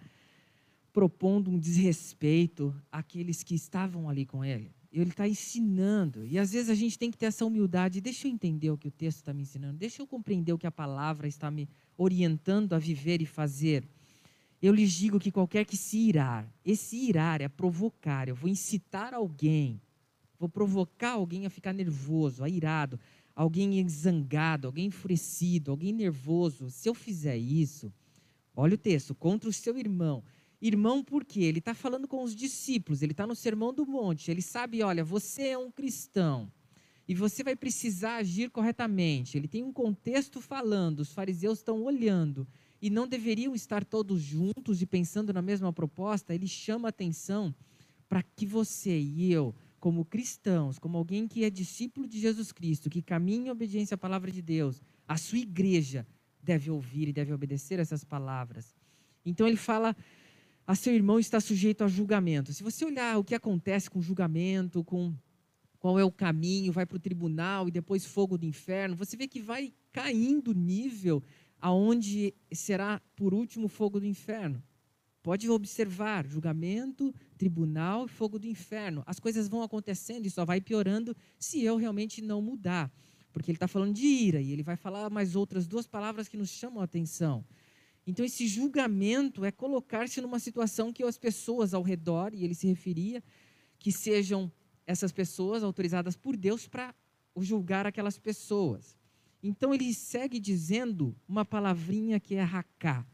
propondo 0.93 1.51
um 1.51 1.59
desrespeito 1.59 2.75
àqueles 2.91 3.43
que 3.43 3.55
estavam 3.55 4.09
ali 4.09 4.25
com 4.25 4.45
ele. 4.45 4.73
Ele 4.91 5.11
está 5.11 5.29
ensinando. 5.29 6.25
E 6.25 6.39
às 6.39 6.53
vezes 6.53 6.71
a 6.71 6.75
gente 6.75 6.99
tem 6.99 7.11
que 7.11 7.19
ter 7.19 7.27
essa 7.27 7.45
humildade. 7.45 8.01
Deixa 8.01 8.27
eu 8.27 8.33
entender 8.33 8.71
o 8.71 8.79
que 8.79 8.89
o 8.89 8.91
texto 8.91 9.19
está 9.19 9.35
me 9.35 9.43
ensinando. 9.43 9.79
Deixa 9.79 10.01
eu 10.01 10.07
compreender 10.07 10.53
o 10.53 10.59
que 10.59 10.67
a 10.67 10.73
palavra 10.73 11.29
está 11.29 11.51
me 11.51 11.69
orientando 11.97 12.73
a 12.73 12.79
viver 12.79 13.21
e 13.21 13.27
fazer. 13.27 13.87
Eu 14.61 14.75
lhes 14.75 14.93
digo 14.93 15.21
que 15.21 15.31
qualquer 15.31 15.65
que 15.65 15.77
se 15.77 15.99
irar, 15.99 16.53
esse 16.65 16.97
irar 16.97 17.41
é 17.41 17.49
provocar. 17.49 18.29
Eu 18.29 18.35
vou 18.35 18.49
incitar 18.49 19.15
alguém, 19.15 19.81
vou 20.39 20.49
provocar 20.49 21.13
alguém 21.13 21.47
a 21.47 21.51
ficar 21.51 21.73
nervoso, 21.73 22.45
a 22.45 22.49
irado, 22.49 22.99
alguém 23.35 23.87
zangado, 23.89 24.67
alguém 24.67 24.87
enfurecido, 24.87 25.71
alguém 25.71 25.93
nervoso. 25.93 26.71
Se 26.71 26.89
eu 26.89 26.95
fizer 26.95 27.37
isso, 27.37 27.93
olha 28.55 28.75
o 28.75 28.79
texto, 28.79 29.15
contra 29.15 29.49
o 29.49 29.53
seu 29.53 29.77
irmão 29.77 30.23
Irmão, 30.61 31.05
por 31.05 31.25
quê? 31.25 31.43
Ele 31.43 31.61
está 31.61 31.73
falando 31.73 32.09
com 32.09 32.23
os 32.25 32.35
discípulos, 32.35 33.01
ele 33.01 33.13
está 33.13 33.27
no 33.27 33.35
Sermão 33.35 33.73
do 33.73 33.87
Monte, 33.87 34.29
ele 34.29 34.43
sabe, 34.43 34.83
olha, 34.83 35.05
você 35.05 35.49
é 35.49 35.59
um 35.59 35.71
cristão 35.71 36.51
e 37.07 37.15
você 37.15 37.45
vai 37.45 37.55
precisar 37.55 38.17
agir 38.17 38.51
corretamente. 38.51 39.39
Ele 39.39 39.47
tem 39.47 39.63
um 39.63 39.73
contexto 39.73 40.41
falando, 40.41 40.99
os 40.99 41.13
fariseus 41.13 41.59
estão 41.59 41.85
olhando 41.85 42.47
e 42.83 42.91
não 42.91 43.07
deveriam 43.07 43.55
estar 43.55 43.85
todos 43.85 44.21
juntos 44.21 44.83
e 44.83 44.87
pensando 44.87 45.33
na 45.33 45.41
mesma 45.41 45.73
proposta. 45.73 46.35
Ele 46.35 46.49
chama 46.49 46.89
atenção 46.89 47.55
para 48.09 48.23
que 48.23 48.45
você 48.45 48.99
e 48.99 49.33
eu, 49.33 49.55
como 49.81 50.05
cristãos, 50.05 50.79
como 50.79 50.99
alguém 50.99 51.29
que 51.29 51.45
é 51.45 51.51
discípulo 51.51 52.07
de 52.07 52.19
Jesus 52.21 52.53
Cristo, 52.53 52.91
que 52.91 53.03
caminha 53.03 53.49
em 53.49 53.51
obediência 53.51 53.95
à 53.95 53.99
palavra 53.99 54.31
de 54.31 54.43
Deus, 54.43 54.81
a 55.07 55.17
sua 55.17 55.39
igreja 55.39 56.07
deve 56.43 56.71
ouvir 56.71 57.09
e 57.09 57.13
deve 57.13 57.33
obedecer 57.33 57.79
essas 57.79 58.05
palavras. 58.05 58.75
Então 59.25 59.47
ele 59.47 59.57
fala 59.57 59.95
a 60.67 60.75
seu 60.75 60.95
irmão 60.95 61.19
está 61.19 61.41
sujeito 61.41 61.83
a 61.83 61.89
julgamento. 61.89 62.53
Se 62.53 62.63
você 62.63 62.85
olhar 62.85 63.17
o 63.19 63.25
que 63.25 63.35
acontece 63.35 63.89
com 63.89 64.03
julgamento, 64.03 64.85
com 64.85 65.15
qual 65.79 65.99
é 65.99 66.05
o 66.05 66.13
caminho, 66.13 66.73
vai 66.73 66.85
para 66.85 66.97
o 66.97 67.01
tribunal 67.01 67.69
e 67.69 67.71
depois 67.71 68.05
fogo 68.05 68.37
do 68.37 68.45
inferno, 68.45 68.95
você 68.95 69.17
vê 69.17 69.27
que 69.27 69.41
vai 69.41 69.73
caindo 69.93 70.51
o 70.51 70.55
nível 70.55 71.23
aonde 71.59 72.35
será 72.53 73.01
por 73.17 73.33
último 73.33 73.67
fogo 73.67 73.99
do 73.99 74.05
inferno. 74.05 74.63
Pode 75.23 75.49
observar, 75.49 76.27
julgamento, 76.27 77.15
tribunal 77.39 78.07
e 78.07 78.09
fogo 78.09 78.39
do 78.39 78.47
inferno. 78.47 79.03
As 79.07 79.19
coisas 79.19 79.49
vão 79.49 79.63
acontecendo 79.63 80.27
e 80.27 80.31
só 80.31 80.45
vai 80.45 80.61
piorando 80.61 81.17
se 81.39 81.63
eu 81.63 81.77
realmente 81.77 82.21
não 82.21 82.43
mudar. 82.43 82.93
Porque 83.33 83.51
ele 83.51 83.57
está 83.57 83.69
falando 83.69 83.95
de 83.95 84.07
ira 84.07 84.41
e 84.41 84.53
ele 84.53 84.63
vai 84.63 84.77
falar 84.77 85.09
mais 85.09 85.37
outras 85.37 85.67
duas 85.67 85.87
palavras 85.87 86.29
que 86.29 86.37
nos 86.37 86.51
chamam 86.51 86.81
a 86.81 86.85
atenção. 86.85 87.45
Então, 88.07 88.25
esse 88.25 88.47
julgamento 88.47 89.45
é 89.45 89.53
colocar-se 89.53 90.21
numa 90.21 90.39
situação 90.39 90.93
que 90.93 91.03
as 91.05 91.19
pessoas 91.19 91.75
ao 91.75 91.83
redor, 91.83 92.35
e 92.35 92.43
ele 92.43 92.55
se 92.55 92.67
referia, 92.67 93.23
que 93.79 93.93
sejam 93.93 94.51
essas 94.87 95.13
pessoas 95.13 95.63
autorizadas 95.63 96.17
por 96.17 96.37
Deus 96.37 96.67
para 96.67 96.95
julgar 97.37 97.87
aquelas 97.87 98.19
pessoas. 98.19 98.99
Então 99.43 99.73
ele 99.73 99.93
segue 99.95 100.41
dizendo 100.41 101.17
uma 101.29 101.45
palavrinha 101.45 102.19
que 102.19 102.35
é 102.35 102.43
racá. 102.43 103.07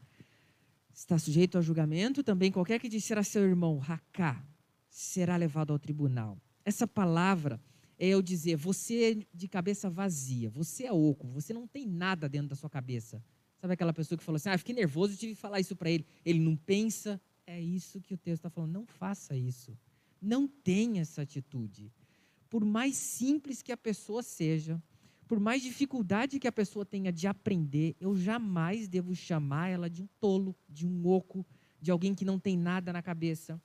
Está 0.95 1.19
sujeito 1.19 1.57
a 1.57 1.61
julgamento 1.61 2.23
também 2.23 2.49
qualquer 2.49 2.79
que 2.79 2.87
disser 2.87 3.17
a 3.17 3.23
seu 3.23 3.43
irmão 3.43 3.77
racá 3.77 4.41
será 4.89 5.35
levado 5.35 5.73
ao 5.73 5.77
tribunal. 5.77 6.41
Essa 6.63 6.87
palavra 6.87 7.61
é 7.99 8.07
eu 8.07 8.21
dizer, 8.21 8.55
você 8.55 9.27
de 9.33 9.47
cabeça 9.49 9.89
vazia, 9.89 10.49
você 10.49 10.85
é 10.85 10.93
oco, 10.93 11.27
você 11.27 11.53
não 11.53 11.67
tem 11.67 11.85
nada 11.85 12.29
dentro 12.29 12.47
da 12.47 12.55
sua 12.55 12.69
cabeça. 12.69 13.21
Sabe 13.59 13.73
aquela 13.73 13.91
pessoa 13.91 14.17
que 14.17 14.23
falou 14.23 14.37
assim, 14.37 14.47
ah, 14.47 14.57
fiquei 14.57 14.73
nervoso, 14.73 15.13
e 15.13 15.17
tive 15.17 15.35
que 15.35 15.39
falar 15.39 15.59
isso 15.59 15.75
para 15.75 15.91
ele. 15.91 16.05
Ele 16.25 16.39
não 16.39 16.55
pensa, 16.55 17.19
é 17.45 17.59
isso 17.59 17.99
que 17.99 18.13
o 18.13 18.17
texto 18.17 18.45
está 18.45 18.49
falando, 18.49 18.71
não 18.71 18.85
faça 18.85 19.35
isso. 19.35 19.77
Não 20.21 20.47
tenha 20.47 21.01
essa 21.01 21.23
atitude. 21.23 21.91
Por 22.49 22.63
mais 22.63 22.95
simples 22.95 23.61
que 23.61 23.73
a 23.73 23.77
pessoa 23.77 24.23
seja, 24.23 24.81
por 25.27 25.39
mais 25.39 25.61
dificuldade 25.61 26.39
que 26.39 26.47
a 26.47 26.51
pessoa 26.51 26.85
tenha 26.85 27.11
de 27.11 27.27
aprender, 27.27 27.95
eu 27.99 28.15
jamais 28.15 28.87
devo 28.87 29.15
chamar 29.15 29.69
ela 29.69 29.89
de 29.89 30.01
um 30.01 30.07
tolo, 30.19 30.55
de 30.69 30.87
um 30.87 31.07
oco, 31.07 31.45
de 31.81 31.91
alguém 31.91 32.13
que 32.13 32.25
não 32.25 32.39
tem 32.39 32.57
nada 32.57 32.93
na 32.93 33.01
cabeça. 33.01 33.61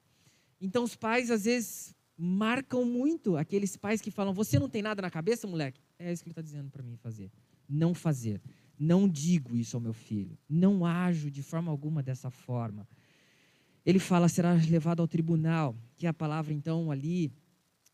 Então 0.61 0.85
os 0.85 0.97
pais 0.97 1.31
às 1.31 1.45
vezes 1.45 1.95
marcam 2.17 2.85
muito 2.85 3.37
aqueles 3.37 3.77
pais 3.77 4.01
que 4.01 4.11
falam: 4.11 4.33
"Você 4.35 4.59
não 4.59 4.69
tem 4.69 4.83
nada 4.83 5.03
na 5.03 5.11
cabeça, 5.11 5.47
moleque?" 5.47 5.81
É 5.99 6.13
isso 6.13 6.23
que 6.23 6.29
ele 6.29 6.33
está 6.33 6.43
dizendo 6.43 6.71
para 6.71 6.83
mim 6.83 6.97
fazer. 6.97 7.31
Não 7.69 7.95
fazer. 7.95 8.41
Não 8.79 9.09
digo 9.09 9.57
isso 9.57 9.77
ao 9.77 9.81
meu 9.81 9.93
filho. 9.93 10.39
Não 10.49 10.85
ajo 10.85 11.31
de 11.31 11.43
forma 11.43 11.71
alguma 11.71 12.03
dessa 12.03 12.31
forma 12.31 12.87
ele 13.85 13.99
fala 13.99 14.29
será 14.29 14.53
levado 14.53 15.01
ao 15.01 15.09
tribunal, 15.09 15.77
que 15.97 16.07
a 16.07 16.13
palavra 16.13 16.53
então 16.53 16.91
ali, 16.91 17.33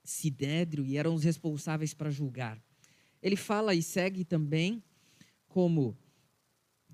sidédrio, 0.03 0.85
e 0.85 0.97
eram 0.97 1.15
os 1.15 1.25
responsáveis 1.25 1.95
para 1.95 2.11
julgar. 2.11 2.61
Ele 3.23 3.37
fala 3.37 3.75
e 3.75 3.83
segue 3.83 4.25
também 4.25 4.83
como 5.49 5.97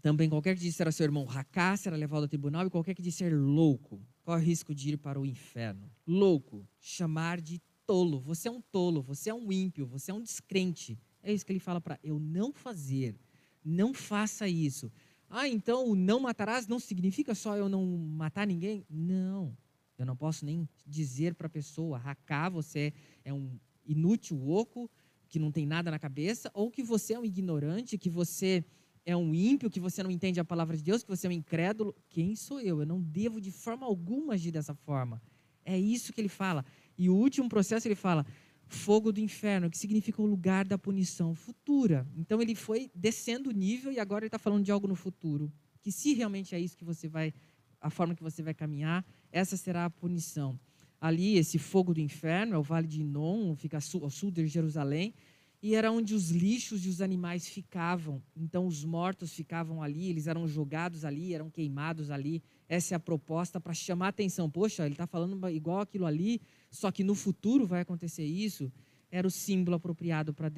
também 0.01 0.29
qualquer 0.29 0.57
que 0.57 0.63
disser 0.63 0.89
a 0.89 0.93
seu 0.93 1.05
irmão 1.05 1.25
racá 1.25 1.77
será 1.77 1.97
levado 1.97 2.23
ao 2.23 2.29
tribunal 2.29 2.67
e 2.67 2.71
qualquer 2.71 2.95
que 2.95 3.03
disser 3.03 3.33
louco 3.33 4.05
corre 4.25 4.43
o 4.43 4.45
risco 4.45 4.75
de 4.75 4.91
ir 4.91 4.97
para 4.97 5.21
o 5.21 5.27
inferno. 5.27 5.91
Louco, 6.07 6.67
chamar 6.81 7.41
de 7.41 7.61
tolo. 7.87 8.21
Você 8.21 8.49
é 8.49 8.51
um 8.51 8.61
tolo, 8.61 9.03
você 9.03 9.31
é 9.31 9.35
um 9.35 9.53
ímpio, 9.53 9.87
você 9.87 10.11
é 10.11 10.15
um 10.15 10.23
descrente. 10.23 10.99
É 11.23 11.33
isso 11.33 11.45
que 11.45 11.53
ele 11.53 11.61
fala 11.61 11.81
para 11.81 11.99
eu 12.03 12.19
não 12.19 12.53
fazer. 12.53 13.17
Não 13.65 13.95
faça 13.95 14.49
isso. 14.49 14.91
Ah, 15.29 15.49
então 15.49 15.89
o 15.89 15.95
não 15.95 16.21
matarás 16.21 16.67
não 16.67 16.79
significa 16.79 17.35
só 17.35 17.57
eu 17.57 17.69
não 17.69 17.85
matar 17.87 18.47
ninguém? 18.47 18.85
Não. 18.91 19.57
Eu 19.97 20.05
não 20.05 20.17
posso 20.17 20.45
nem 20.45 20.69
dizer 20.87 21.35
para 21.35 21.47
a 21.47 21.51
pessoa, 21.51 21.97
Raká, 21.97 22.49
você 22.49 22.93
é 23.25 23.33
um 23.33 23.59
inútil, 23.87 24.49
oco, 24.49 24.91
que 25.33 25.39
não 25.39 25.51
tem 25.51 25.65
nada 25.65 25.91
na 25.91 25.99
cabeça, 25.99 26.51
ou 26.53 26.71
que 26.71 26.83
você 26.83 27.15
é 27.15 27.19
um 27.19 27.25
ignorante, 27.25 27.97
que 27.97 28.11
você 28.11 28.63
é 29.03 29.17
um 29.17 29.35
ímpio, 29.35 29.71
que 29.71 29.81
você 29.81 30.03
não 30.03 30.11
entende 30.11 30.39
a 30.39 30.45
palavra 30.45 30.77
de 30.77 30.83
Deus, 30.83 31.03
que 31.03 31.09
você 31.09 31.27
é 31.27 31.31
um 31.31 31.33
incrédulo. 31.33 31.97
Quem 32.11 32.37
sou 32.37 32.61
eu? 32.61 32.81
Eu 32.81 32.87
não 32.87 33.01
devo 33.01 33.41
de 33.41 33.51
forma 33.51 33.87
alguma 33.87 34.35
agir 34.35 34.53
dessa 34.53 34.75
forma. 34.75 35.23
É 35.65 35.79
isso 35.79 36.13
que 36.13 36.21
ele 36.21 36.29
fala. 36.29 36.63
E 36.99 37.09
o 37.09 37.15
último 37.15 37.49
processo 37.49 37.89
ele 37.89 37.95
fala: 37.95 38.27
fogo 38.67 39.11
do 39.11 39.21
inferno, 39.21 39.71
que 39.71 39.79
significa 39.79 40.21
o 40.21 40.27
lugar 40.27 40.67
da 40.67 40.77
punição 40.77 41.35
futura. 41.35 42.07
Então 42.15 42.43
ele 42.43 42.55
foi 42.55 42.91
descendo 42.95 43.49
o 43.49 43.55
nível 43.55 43.91
e 43.91 43.99
agora 43.99 44.25
ele 44.25 44.29
está 44.29 44.39
falando 44.39 44.63
de 44.63 44.71
algo 44.71 44.87
no 44.87 44.95
futuro. 44.95 45.51
Que 45.81 45.91
se 45.91 46.13
realmente 46.13 46.55
é 46.55 46.61
isso 46.61 46.77
que 46.77 46.85
você 46.85 47.09
vai, 47.09 47.33
a 47.81 47.89
forma 47.89 48.15
que 48.15 48.23
você 48.23 48.43
vai 48.43 48.53
caminhar, 48.53 49.03
essa 49.33 49.57
será 49.57 49.87
a 49.87 49.91
punição. 49.91 50.61
Ali, 51.03 51.37
esse 51.37 51.59
fogo 51.59 51.93
do 51.93 51.99
inferno 51.99 52.55
é 52.55 52.59
o 52.59 52.63
Vale 52.63 52.87
de 52.87 53.01
Inon, 53.01 53.57
fica 53.57 53.77
ao 53.77 54.09
sul 54.09 54.31
de 54.31 54.47
Jerusalém, 54.47 55.13
e 55.61 55.75
era 55.75 55.91
onde 55.91 56.15
os 56.15 56.31
lixos 56.31 56.87
e 56.87 56.89
os 56.89 57.01
animais 57.01 57.49
ficavam. 57.49 58.23
Então 58.37 58.69
os 58.69 58.85
mortos 58.85 59.33
ficavam 59.33 59.83
ali, 59.83 60.09
eles 60.09 60.29
eram 60.29 60.47
jogados 60.47 61.05
ali, 61.05 61.35
eram 61.35 61.51
queimados 61.51 62.09
ali. 62.09 62.41
Essa 62.69 62.95
é 62.95 62.97
a 62.97 63.01
proposta 63.01 63.61
para 63.61 63.75
chamar 63.75 64.07
a 64.07 64.09
atenção. 64.11 64.49
Poxa, 64.49 64.85
ele 64.85 64.95
está 64.95 65.05
falando 65.05 65.49
igual 65.49 65.81
aquilo 65.81 66.07
ali, 66.07 66.41
só 66.71 66.93
que 66.93 67.03
no 67.03 67.17
futuro 67.17 67.67
vai 67.67 67.81
acontecer 67.81 68.25
isso. 68.25 68.71
Era 69.11 69.27
o 69.27 69.31
símbolo 69.31 69.79
apropriado 69.79 70.33
para 70.33 70.49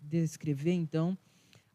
descrever, 0.00 0.74
então, 0.74 1.18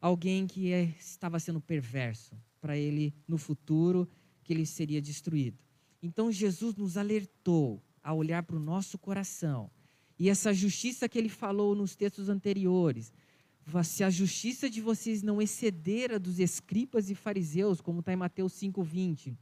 alguém 0.00 0.46
que 0.46 0.72
é, 0.72 0.94
estava 0.98 1.38
sendo 1.38 1.60
perverso, 1.60 2.34
para 2.58 2.74
ele, 2.74 3.12
no 3.28 3.36
futuro, 3.36 4.08
que 4.42 4.54
ele 4.54 4.64
seria 4.64 5.02
destruído. 5.02 5.58
Então, 6.02 6.32
Jesus 6.32 6.74
nos 6.74 6.96
alertou 6.96 7.82
a 8.04 8.12
olhar 8.12 8.42
para 8.42 8.56
o 8.56 8.60
nosso 8.60 8.98
coração. 8.98 9.70
E 10.18 10.28
essa 10.28 10.52
justiça 10.52 11.08
que 11.08 11.18
ele 11.18 11.30
falou 11.30 11.74
nos 11.74 11.96
textos 11.96 12.28
anteriores, 12.28 13.12
se 13.82 14.04
a 14.04 14.10
justiça 14.10 14.68
de 14.68 14.80
vocês 14.80 15.22
não 15.22 15.40
exceder 15.40 16.12
a 16.12 16.18
dos 16.18 16.38
escribas 16.38 17.10
e 17.10 17.14
fariseus, 17.14 17.80
como 17.80 18.00
está 18.00 18.12
em 18.12 18.16
Mateus 18.16 18.52
5,20, 18.52 19.34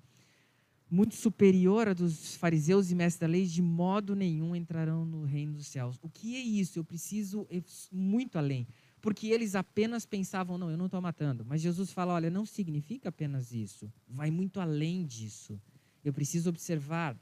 muito 0.88 1.14
superior 1.16 1.88
a 1.88 1.94
dos 1.94 2.36
fariseus 2.36 2.90
e 2.90 2.94
mestres 2.94 3.20
da 3.20 3.26
lei, 3.26 3.46
de 3.46 3.60
modo 3.60 4.14
nenhum 4.14 4.54
entrarão 4.54 5.04
no 5.04 5.24
reino 5.24 5.54
dos 5.54 5.66
céus. 5.66 5.98
O 6.02 6.08
que 6.08 6.36
é 6.36 6.40
isso? 6.40 6.78
Eu 6.78 6.84
preciso 6.84 7.46
ir 7.50 7.64
muito 7.90 8.38
além. 8.38 8.66
Porque 9.00 9.26
eles 9.26 9.56
apenas 9.56 10.06
pensavam, 10.06 10.56
não, 10.56 10.70
eu 10.70 10.76
não 10.76 10.86
estou 10.86 11.00
matando. 11.00 11.44
Mas 11.44 11.60
Jesus 11.60 11.90
fala, 11.90 12.12
olha, 12.12 12.30
não 12.30 12.46
significa 12.46 13.08
apenas 13.08 13.52
isso. 13.52 13.92
Vai 14.06 14.30
muito 14.30 14.60
além 14.60 15.04
disso. 15.04 15.60
Eu 16.04 16.12
preciso 16.12 16.50
observar. 16.50 17.16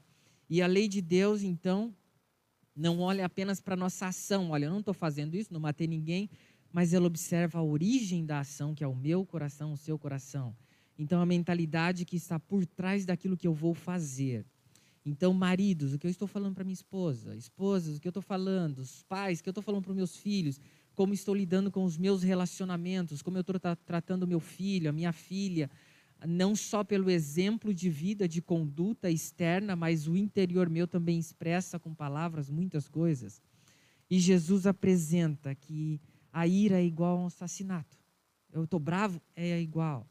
E 0.51 0.61
a 0.61 0.67
lei 0.67 0.89
de 0.89 1.01
Deus, 1.01 1.43
então, 1.43 1.95
não 2.75 2.99
olha 2.99 3.25
apenas 3.25 3.61
para 3.61 3.73
a 3.73 3.77
nossa 3.77 4.07
ação. 4.07 4.49
Olha, 4.49 4.65
eu 4.65 4.71
não 4.71 4.79
estou 4.79 4.93
fazendo 4.93 5.37
isso, 5.37 5.53
não 5.53 5.61
matei 5.61 5.87
ninguém. 5.87 6.29
Mas 6.73 6.93
ela 6.93 7.07
observa 7.07 7.59
a 7.59 7.63
origem 7.63 8.25
da 8.25 8.39
ação, 8.39 8.75
que 8.75 8.83
é 8.83 8.87
o 8.87 8.93
meu 8.93 9.25
coração, 9.25 9.71
o 9.71 9.77
seu 9.77 9.97
coração. 9.97 10.53
Então, 10.99 11.21
a 11.21 11.25
mentalidade 11.25 12.03
que 12.03 12.17
está 12.17 12.37
por 12.37 12.65
trás 12.65 13.05
daquilo 13.05 13.37
que 13.37 13.47
eu 13.47 13.53
vou 13.53 13.73
fazer. 13.73 14.45
Então, 15.05 15.33
maridos, 15.33 15.93
o 15.93 15.97
que 15.97 16.05
eu 16.05 16.11
estou 16.11 16.27
falando 16.27 16.53
para 16.53 16.65
minha 16.65 16.73
esposa, 16.73 17.33
esposas, 17.33 17.95
o 17.95 18.01
que 18.01 18.09
eu 18.09 18.11
estou 18.11 18.21
falando, 18.21 18.79
os 18.79 19.03
pais, 19.03 19.39
o 19.39 19.43
que 19.43 19.47
eu 19.47 19.51
estou 19.51 19.63
falando 19.63 19.83
para 19.83 19.91
os 19.91 19.95
meus 19.95 20.17
filhos, 20.17 20.59
como 20.93 21.13
estou 21.13 21.33
lidando 21.33 21.71
com 21.71 21.85
os 21.85 21.97
meus 21.97 22.23
relacionamentos, 22.23 23.21
como 23.21 23.37
eu 23.37 23.41
estou 23.41 23.57
tra 23.57 23.73
tratando 23.77 24.27
meu 24.27 24.41
filho, 24.41 24.89
a 24.89 24.91
minha 24.91 25.13
filha, 25.13 25.71
não 26.27 26.55
só 26.55 26.83
pelo 26.83 27.09
exemplo 27.09 27.73
de 27.73 27.89
vida, 27.89 28.27
de 28.27 28.41
conduta 28.41 29.09
externa, 29.09 29.75
mas 29.75 30.07
o 30.07 30.15
interior 30.15 30.69
meu 30.69 30.87
também 30.87 31.17
expressa 31.17 31.79
com 31.79 31.93
palavras 31.93 32.49
muitas 32.49 32.87
coisas. 32.87 33.41
E 34.09 34.19
Jesus 34.19 34.67
apresenta 34.67 35.55
que 35.55 35.99
a 36.31 36.47
ira 36.47 36.79
é 36.79 36.85
igual 36.85 37.17
a 37.17 37.21
um 37.23 37.25
assassinato. 37.27 37.97
Eu 38.51 38.65
estou 38.65 38.79
bravo, 38.79 39.21
é 39.35 39.59
igual. 39.59 40.07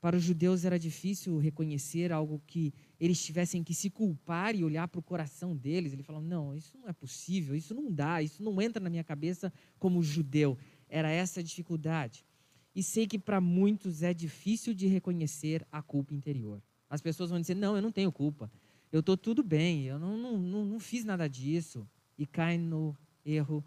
Para 0.00 0.16
os 0.16 0.24
judeus 0.24 0.64
era 0.64 0.78
difícil 0.78 1.38
reconhecer 1.38 2.10
algo 2.12 2.42
que 2.46 2.74
eles 2.98 3.24
tivessem 3.24 3.62
que 3.62 3.72
se 3.72 3.88
culpar 3.88 4.54
e 4.54 4.64
olhar 4.64 4.88
para 4.88 4.98
o 4.98 5.02
coração 5.02 5.56
deles. 5.56 5.92
Ele 5.92 6.02
falou: 6.02 6.20
não, 6.20 6.56
isso 6.56 6.76
não 6.76 6.88
é 6.88 6.92
possível, 6.92 7.54
isso 7.54 7.72
não 7.72 7.90
dá, 7.90 8.20
isso 8.20 8.42
não 8.42 8.60
entra 8.60 8.82
na 8.82 8.90
minha 8.90 9.04
cabeça 9.04 9.52
como 9.78 10.02
judeu. 10.02 10.58
Era 10.88 11.08
essa 11.08 11.38
a 11.38 11.42
dificuldade. 11.42 12.24
E 12.74 12.82
sei 12.82 13.06
que 13.06 13.18
para 13.18 13.40
muitos 13.40 14.02
é 14.02 14.14
difícil 14.14 14.72
de 14.72 14.86
reconhecer 14.86 15.66
a 15.70 15.82
culpa 15.82 16.14
interior. 16.14 16.62
As 16.88 17.00
pessoas 17.00 17.30
vão 17.30 17.40
dizer: 17.40 17.54
não, 17.54 17.76
eu 17.76 17.82
não 17.82 17.92
tenho 17.92 18.10
culpa, 18.10 18.50
eu 18.90 19.00
estou 19.00 19.16
tudo 19.16 19.42
bem, 19.42 19.84
eu 19.84 19.98
não, 19.98 20.16
não, 20.16 20.38
não, 20.38 20.64
não 20.64 20.80
fiz 20.80 21.04
nada 21.04 21.28
disso. 21.28 21.86
E 22.18 22.26
caem 22.26 22.58
no 22.58 22.96
erro 23.24 23.64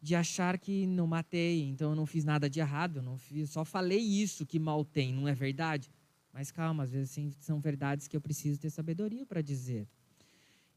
de 0.00 0.14
achar 0.14 0.58
que 0.58 0.86
não 0.86 1.06
matei, 1.06 1.68
então 1.68 1.90
eu 1.90 1.96
não 1.96 2.06
fiz 2.06 2.24
nada 2.24 2.48
de 2.48 2.60
errado, 2.60 2.98
eu 2.98 3.02
não 3.02 3.18
fiz, 3.18 3.50
só 3.50 3.64
falei 3.64 3.98
isso 3.98 4.46
que 4.46 4.58
mal 4.58 4.84
tem, 4.84 5.12
não 5.12 5.28
é 5.28 5.34
verdade? 5.34 5.90
Mas 6.32 6.50
calma, 6.50 6.84
às 6.84 6.90
vezes 6.90 7.10
sim, 7.10 7.32
são 7.40 7.60
verdades 7.60 8.08
que 8.08 8.16
eu 8.16 8.20
preciso 8.20 8.58
ter 8.58 8.70
sabedoria 8.70 9.26
para 9.26 9.42
dizer. 9.42 9.86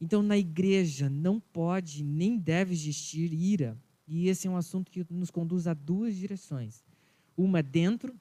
Então, 0.01 0.21
na 0.21 0.37
igreja 0.37 1.09
não 1.09 1.39
pode 1.39 2.03
nem 2.03 2.37
deve 2.37 2.73
existir 2.73 3.31
ira. 3.31 3.77
E 4.05 4.27
esse 4.27 4.47
é 4.47 4.49
um 4.49 4.57
assunto 4.57 4.91
que 4.91 5.05
nos 5.09 5.31
conduz 5.31 5.65
a 5.65 5.73
duas 5.73 6.15
direções. 6.15 6.83
Uma 7.35 7.61
dentro, 7.63 8.15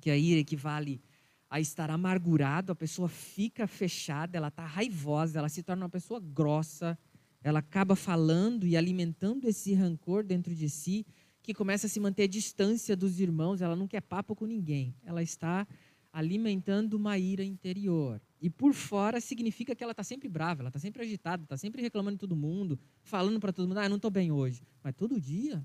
que 0.00 0.10
a 0.10 0.16
ira 0.16 0.40
equivale 0.40 1.00
a 1.48 1.60
estar 1.60 1.90
amargurado, 1.90 2.72
a 2.72 2.76
pessoa 2.76 3.08
fica 3.08 3.66
fechada, 3.66 4.36
ela 4.36 4.48
está 4.48 4.64
raivosa, 4.64 5.38
ela 5.38 5.48
se 5.48 5.62
torna 5.62 5.84
uma 5.84 5.90
pessoa 5.90 6.20
grossa, 6.20 6.96
ela 7.42 7.58
acaba 7.58 7.96
falando 7.96 8.66
e 8.66 8.76
alimentando 8.76 9.48
esse 9.48 9.74
rancor 9.74 10.22
dentro 10.22 10.54
de 10.54 10.68
si, 10.70 11.04
que 11.42 11.52
começa 11.52 11.86
a 11.86 11.90
se 11.90 11.98
manter 11.98 12.24
à 12.24 12.26
distância 12.28 12.96
dos 12.96 13.18
irmãos, 13.18 13.60
ela 13.60 13.74
não 13.74 13.88
quer 13.88 14.00
papo 14.00 14.36
com 14.36 14.46
ninguém, 14.46 14.94
ela 15.02 15.22
está 15.22 15.66
alimentando 16.12 16.94
uma 16.94 17.18
ira 17.18 17.44
interior. 17.44 18.20
E 18.40 18.48
por 18.48 18.72
fora 18.72 19.20
significa 19.20 19.74
que 19.74 19.82
ela 19.82 19.92
está 19.92 20.02
sempre 20.02 20.28
brava, 20.28 20.62
ela 20.62 20.68
está 20.68 20.78
sempre 20.78 21.02
agitada, 21.02 21.42
está 21.42 21.56
sempre 21.56 21.82
reclamando 21.82 22.16
de 22.16 22.20
todo 22.20 22.36
mundo, 22.36 22.78
falando 23.02 23.38
para 23.38 23.52
todo 23.52 23.68
mundo: 23.68 23.78
ah, 23.78 23.84
eu 23.84 23.90
não 23.90 23.96
estou 23.96 24.10
bem 24.10 24.32
hoje. 24.32 24.62
Mas 24.82 24.94
todo 24.94 25.20
dia, 25.20 25.64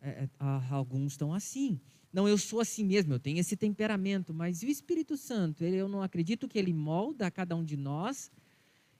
é, 0.00 0.08
é, 0.24 0.28
alguns 0.70 1.12
estão 1.12 1.32
assim. 1.32 1.80
Não, 2.14 2.28
eu 2.28 2.38
sou 2.38 2.60
assim 2.60 2.84
mesmo, 2.84 3.12
eu 3.12 3.18
tenho 3.18 3.40
esse 3.40 3.56
temperamento, 3.56 4.32
mas 4.32 4.62
e 4.62 4.66
o 4.66 4.70
Espírito 4.70 5.16
Santo? 5.16 5.64
Eu 5.64 5.88
não 5.88 6.00
acredito 6.00 6.46
que 6.46 6.56
ele 6.56 6.72
molda 6.72 7.26
a 7.26 7.30
cada 7.30 7.56
um 7.56 7.64
de 7.64 7.76
nós. 7.76 8.30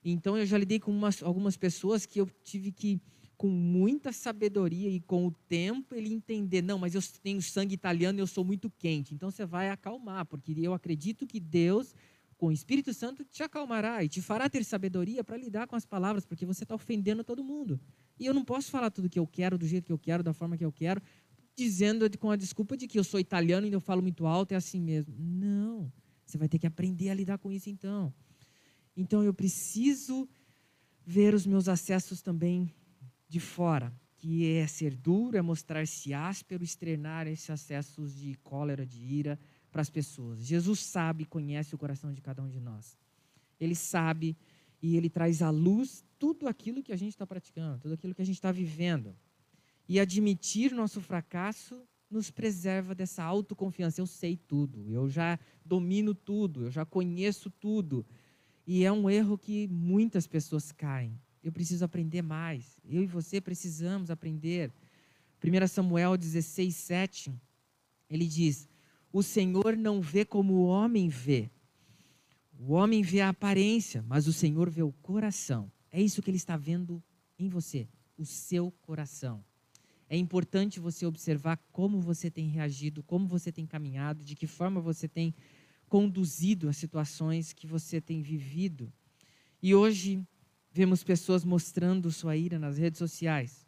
Então 0.04 0.37
eu 0.37 0.44
já 0.44 0.59
lidei 0.59 0.80
com 0.80 0.90
umas, 0.90 1.23
algumas 1.23 1.56
pessoas 1.56 2.04
que 2.04 2.21
eu 2.21 2.28
tive 2.42 2.73
que, 2.73 3.00
com 3.37 3.47
muita 3.47 4.11
sabedoria 4.11 4.90
e 4.90 4.99
com 4.99 5.28
o 5.28 5.30
tempo, 5.30 5.94
ele 5.94 6.12
entender: 6.12 6.61
não, 6.61 6.76
mas 6.76 6.97
eu 6.97 7.00
tenho 7.23 7.40
sangue 7.40 7.76
italiano 7.76 8.18
eu 8.18 8.26
sou 8.26 8.44
muito 8.44 8.68
quente. 8.68 9.14
Então 9.14 9.30
você 9.30 9.47
vai 9.47 9.71
acalmar, 9.71 10.26
porque 10.26 10.52
eu 10.59 10.75
acredito 10.75 11.25
que 11.25 11.38
Deus 11.38 11.94
com 12.37 12.49
o 12.49 12.52
Espírito 12.52 12.92
Santo 12.92 13.25
te 13.25 13.44
acalmará 13.44 14.02
e 14.02 14.09
te 14.09 14.21
fará 14.21 14.50
ter 14.50 14.64
sabedoria 14.64 15.23
para 15.23 15.37
lidar 15.37 15.66
com 15.68 15.76
as 15.76 15.87
palavras, 15.87 16.26
porque 16.26 16.44
você 16.44 16.64
está 16.64 16.75
ofendendo 16.75 17.23
todo 17.23 17.44
mundo. 17.44 17.80
E 18.18 18.26
eu 18.26 18.35
não 18.35 18.44
posso 18.44 18.71
falar 18.71 18.90
tudo 18.90 19.09
que 19.09 19.18
eu 19.18 19.26
quero, 19.26 19.56
do 19.56 19.66
jeito 19.66 19.87
que 19.87 19.92
eu 19.92 19.99
quero, 19.99 20.23
da 20.23 20.33
forma 20.33 20.56
que 20.56 20.64
eu 20.64 20.73
quero, 20.73 21.00
dizendo 21.56 22.08
com 22.18 22.30
a 22.30 22.37
desculpa 22.37 22.76
de 22.76 22.87
que 22.87 22.99
eu 22.99 23.04
sou 23.04 23.20
italiano 23.20 23.66
e 23.66 23.73
eu 23.73 23.80
falo 23.80 24.02
muito 24.02 24.26
alto, 24.26 24.52
é 24.52 24.56
assim 24.56 24.80
mesmo. 24.80 25.14
Não. 25.18 25.92
Você 26.25 26.38
vai 26.38 26.49
ter 26.49 26.58
que 26.58 26.66
aprender 26.66 27.11
a 27.11 27.14
lidar 27.14 27.38
com 27.38 27.52
isso 27.52 27.70
então. 27.70 28.12
Então 28.96 29.23
eu 29.23 29.34
preciso 29.34 30.28
ver 31.04 31.34
os 31.34 31.46
meus 31.46 31.68
acessos 31.68 32.23
também 32.23 32.73
de 33.28 33.40
fora, 33.40 33.92
que 34.16 34.50
é 34.50 34.66
ser 34.66 34.94
duro, 34.94 35.37
é 35.37 35.42
mostrar-se 35.42 36.14
áspero, 36.14 36.64
externar 36.64 37.26
esses 37.26 37.50
acessos 37.50 38.14
de 38.14 38.34
cólera, 38.37 38.87
de 38.87 39.04
ira, 39.04 39.38
para 39.70 39.82
as 39.82 39.90
pessoas. 39.90 40.38
Jesus 40.46 40.80
sabe, 40.80 41.25
conhece 41.25 41.75
o 41.75 41.78
coração 41.78 42.12
de 42.12 42.20
cada 42.20 42.42
um 42.42 42.49
de 42.49 42.61
nós. 42.61 42.96
Ele 43.58 43.75
sabe 43.75 44.37
e 44.80 44.96
ele 44.96 45.11
traz 45.11 45.42
à 45.42 45.50
luz 45.50 46.04
tudo 46.18 46.46
aquilo 46.46 46.82
que 46.82 46.92
a 46.92 46.96
gente 46.96 47.11
está 47.11 47.26
praticando, 47.26 47.80
tudo 47.80 47.94
aquilo 47.94 48.14
que 48.14 48.23
a 48.23 48.25
gente 48.25 48.37
está 48.37 48.52
vivendo. 48.52 49.16
E 49.88 50.00
admitir 50.00 50.73
nosso 50.73 51.00
fracasso 51.00 51.83
nos 52.11 52.31
preserva 52.31 52.95
dessa 52.95 53.23
autoconfiança. 53.23 54.00
Eu 54.00 54.07
sei 54.07 54.37
tudo, 54.37 54.91
eu 54.91 55.09
já 55.09 55.38
domino 55.64 56.14
tudo, 56.14 56.64
eu 56.64 56.71
já 56.71 56.85
conheço 56.85 57.50
tudo. 57.50 58.07
E 58.67 58.85
é 58.85 58.93
um 58.93 59.11
erro 59.11 59.37
que 59.37 59.69
muitas 59.69 60.26
pessoas 60.26 60.73
caem. 60.73 61.19
Eu 61.43 61.53
preciso 61.53 61.85
aprender 61.85 62.23
mais. 62.23 62.79
Eu 62.85 63.03
e 63.03 63.07
você 63.07 63.41
precisamos 63.41 64.11
aprender. 64.11 64.73
1 65.43 65.67
Samuel 65.69 66.17
16, 66.17 66.75
7, 66.75 67.35
ele 68.09 68.26
diz: 68.26 68.69
o 69.14 69.23
Senhor 69.23 69.76
não 69.76 70.00
vê 70.00 70.25
como 70.25 70.55
o 70.55 70.67
homem 70.67 71.09
vê. 71.09 71.49
O 72.59 72.73
homem 72.73 73.00
vê 73.00 73.21
a 73.21 73.29
aparência, 73.29 74.05
mas 74.09 74.26
o 74.26 74.33
Senhor 74.33 74.69
vê 74.69 74.83
o 74.83 74.91
coração. 74.91 75.71
É 75.88 76.03
isso 76.03 76.21
que 76.21 76.31
ele 76.31 76.37
está 76.37 76.57
vendo 76.57 77.00
em 77.38 77.49
você, 77.49 77.87
o 78.19 78.25
seu 78.25 78.73
coração. 78.83 79.45
É 80.08 80.16
importante 80.16 80.78
você 80.78 81.06
observar 81.06 81.56
como 81.73 82.00
você 82.00 82.30
tem 82.30 82.49
reagido, 82.49 83.02
como 83.02 83.26
você 83.26 83.50
tem 83.50 83.66
caminhado, 83.66 84.25
de 84.25 84.34
que 84.34 84.46
forma 84.46 84.80
você 84.80 85.08
tem 85.08 85.34
conduzido 85.88 86.69
as 86.69 86.76
situações 86.76 87.52
que 87.52 87.67
você 87.67 88.00
tem 88.00 88.23
vivido. 88.23 88.93
E 89.62 89.75
hoje 89.75 90.23
vemos 90.71 91.04
pessoas 91.04 91.45
mostrando 91.45 92.10
sua 92.10 92.36
ira 92.36 92.58
nas 92.58 92.76
redes 92.76 92.99
sociais, 92.99 93.67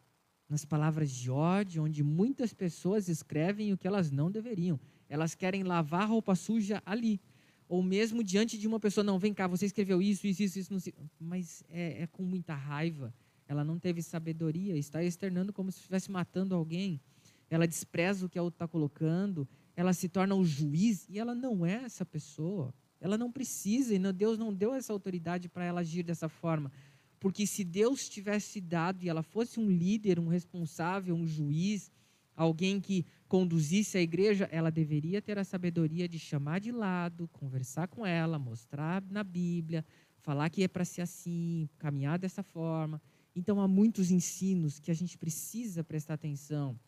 nas 0.49 0.65
palavras 0.65 1.11
de 1.11 1.31
ódio, 1.31 1.85
onde 1.85 2.03
muitas 2.03 2.53
pessoas 2.53 3.09
escrevem 3.09 3.73
o 3.73 3.79
que 3.79 3.87
elas 3.87 4.11
não 4.11 4.31
deveriam. 4.31 4.79
Elas 5.09 5.35
querem 5.35 5.63
lavar 5.63 6.09
roupa 6.09 6.35
suja 6.35 6.83
ali. 6.85 7.21
Ou 7.69 7.83
mesmo 7.83 8.23
diante 8.23 8.59
de 8.59 8.67
uma 8.67 8.79
pessoa, 8.79 9.03
não, 9.03 9.19
vem 9.19 9.35
cá, 9.35 9.47
você 9.47 9.67
escreveu 9.67 10.01
isso, 10.01 10.27
isso, 10.27 10.43
isso, 10.43 10.59
isso. 10.59 10.93
Mas 11.19 11.65
é, 11.69 12.03
é 12.03 12.07
com 12.07 12.23
muita 12.23 12.55
raiva. 12.55 13.13
Ela 13.49 13.65
não 13.65 13.79
teve 13.79 14.03
sabedoria, 14.03 14.77
está 14.77 15.03
externando 15.03 15.53
como 15.53 15.71
se 15.71 15.79
estivesse 15.79 16.11
matando 16.11 16.55
alguém. 16.55 17.01
Ela 17.49 17.67
despreza 17.67 18.27
o 18.27 18.29
que 18.29 18.39
a 18.39 18.43
outra 18.43 18.57
está 18.57 18.69
colocando, 18.69 19.49
ela 19.77 19.93
se 19.93 20.09
torna 20.09 20.35
o 20.35 20.45
juiz 20.45 21.07
e 21.09 21.19
ela 21.19 21.35
não 21.35 21.65
é 21.65 21.85
essa 21.85 22.05
pessoa. 22.05 22.75
Ela 23.01 23.19
não 23.19 23.31
precisa, 23.31 23.95
e 23.95 24.13
Deus 24.13 24.39
não 24.39 24.53
deu 24.53 24.75
essa 24.75 24.93
autoridade 24.93 25.49
para 25.49 25.65
ela 25.65 25.81
agir 25.81 26.03
dessa 26.03 26.29
forma. 26.29 26.73
Porque 27.21 27.47
se 27.47 27.63
Deus 27.63 28.09
tivesse 28.09 28.61
dado 28.61 29.03
e 29.03 29.09
ela 29.09 29.23
fosse 29.23 29.61
um 29.61 29.71
líder, 29.71 30.19
um 30.19 30.29
responsável, 30.29 31.15
um 31.15 31.27
juiz, 31.27 31.91
alguém 32.35 32.81
que 32.81 33.07
conduzisse 33.29 33.99
a 33.99 34.03
igreja, 34.03 34.49
ela 34.51 34.71
deveria 34.71 35.21
ter 35.21 35.39
a 35.39 35.45
sabedoria 35.45 36.09
de 36.09 36.19
chamar 36.19 36.61
de 36.61 36.73
lado, 36.73 37.29
conversar 37.29 37.89
com 37.89 38.07
ela, 38.07 38.39
mostrar 38.39 39.03
na 39.11 39.25
Bíblia, 39.25 39.85
falar 40.21 40.51
que 40.51 40.63
é 40.63 40.69
para 40.69 40.85
ser 40.85 41.03
assim, 41.03 41.69
caminhar 41.79 42.19
dessa 42.19 42.43
forma. 42.43 43.01
Então 43.37 43.61
há 43.61 43.69
muitos 43.69 44.11
ensinos 44.11 44.81
que 44.81 44.91
a 44.91 44.95
gente 44.95 45.19
precisa 45.19 45.85
prestar 45.85 46.15
atenção. 46.15 46.81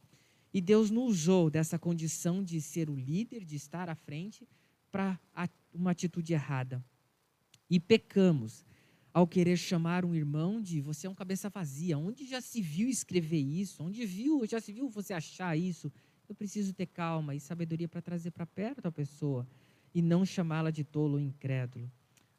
E 0.52 0.62
Deus 0.62 0.90
nos 0.90 1.10
usou 1.10 1.50
dessa 1.50 1.78
condição 1.78 2.42
de 2.42 2.58
ser 2.58 2.88
o 2.88 2.96
líder, 2.96 3.44
de 3.44 3.54
estar 3.54 3.90
à 3.90 3.94
frente, 3.94 4.48
para 4.90 5.20
uma 5.74 5.90
atitude 5.90 6.32
errada. 6.32 6.82
E 7.68 7.78
pecamos 7.78 8.64
ao 9.12 9.26
querer 9.26 9.58
chamar 9.58 10.06
um 10.06 10.14
irmão 10.14 10.58
de 10.62 10.80
você 10.80 11.06
é 11.06 11.10
um 11.10 11.14
cabeça 11.14 11.50
vazia. 11.50 11.98
Onde 11.98 12.26
já 12.26 12.40
se 12.40 12.62
viu 12.62 12.88
escrever 12.88 13.40
isso? 13.40 13.82
Onde 13.82 14.06
viu, 14.06 14.46
já 14.46 14.58
se 14.58 14.72
viu 14.72 14.88
você 14.88 15.12
achar 15.12 15.54
isso? 15.54 15.92
Eu 16.26 16.34
preciso 16.34 16.72
ter 16.72 16.86
calma 16.86 17.34
e 17.34 17.40
sabedoria 17.40 17.88
para 17.88 18.00
trazer 18.00 18.30
para 18.30 18.46
perto 18.46 18.86
a 18.86 18.92
pessoa 18.92 19.46
e 19.94 20.00
não 20.00 20.24
chamá-la 20.24 20.70
de 20.70 20.82
tolo 20.82 21.14
ou 21.14 21.20
incrédulo. 21.20 21.90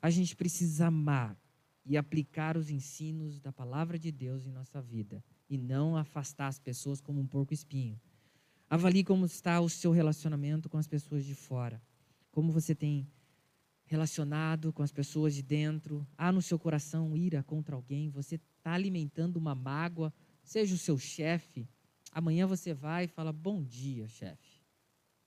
A 0.02 0.10
gente 0.10 0.36
precisa 0.36 0.88
amar 0.88 1.38
e 1.86 1.98
aplicar 1.98 2.58
os 2.58 2.70
ensinos 2.70 3.40
da 3.40 3.52
palavra 3.52 3.98
de 3.98 4.12
Deus 4.12 4.46
em 4.46 4.52
nossa 4.52 4.82
vida 4.82 5.24
e 5.50 5.58
não 5.58 5.98
afastar 5.98 6.48
as 6.48 6.60
pessoas 6.60 7.02
como 7.02 7.20
um 7.20 7.28
porco 7.28 7.54
espinho. 7.54 8.00
Avalie 8.70 9.04
como 9.04 9.26
está 9.26 9.60
o 9.60 9.70
seu 9.70 9.92
relacionamento 9.92 10.70
com 10.70 10.78
as 10.78 10.88
pessoas 10.88 11.26
de 11.26 11.34
fora. 11.34 11.82
Como 12.32 12.52
você 12.52 12.76
tem 12.76 13.08
relacionado 13.86 14.72
com 14.72 14.84
as 14.84 14.92
pessoas 14.92 15.34
de 15.34 15.42
dentro, 15.42 16.08
há 16.16 16.32
no 16.32 16.42
seu 16.42 16.60
coração 16.60 17.18
ira 17.18 17.42
contra 17.42 17.76
alguém, 17.76 18.10
você 18.10 18.36
está 18.36 18.74
alimentando 18.74 19.38
uma 19.38 19.56
mágoa, 19.56 20.14
seja 20.44 20.76
o 20.76 20.78
seu 20.78 20.98
chefe. 21.00 21.68
Amanhã 22.12 22.46
você 22.46 22.72
vai 22.74 23.06
e 23.06 23.08
fala: 23.08 23.34
Bom 23.34 23.64
dia, 23.64 24.08
chefe. 24.08 24.60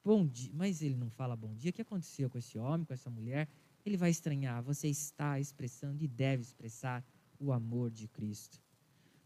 Bom 0.04 0.26
dia. 0.26 0.50
Mas 0.52 0.82
ele 0.82 0.96
não 0.96 1.10
fala 1.10 1.36
bom 1.36 1.54
dia. 1.54 1.70
O 1.70 1.72
que 1.72 1.82
aconteceu 1.82 2.28
com 2.28 2.38
esse 2.38 2.58
homem, 2.58 2.84
com 2.84 2.92
essa 2.92 3.08
mulher? 3.08 3.48
Ele 3.84 3.96
vai 3.96 4.10
estranhar. 4.10 4.62
Você 4.62 4.88
está 4.88 5.40
expressando 5.40 6.02
e 6.04 6.08
deve 6.08 6.42
expressar 6.42 7.04
o 7.38 7.52
amor 7.52 7.90
de 7.90 8.06
Cristo. 8.08 8.60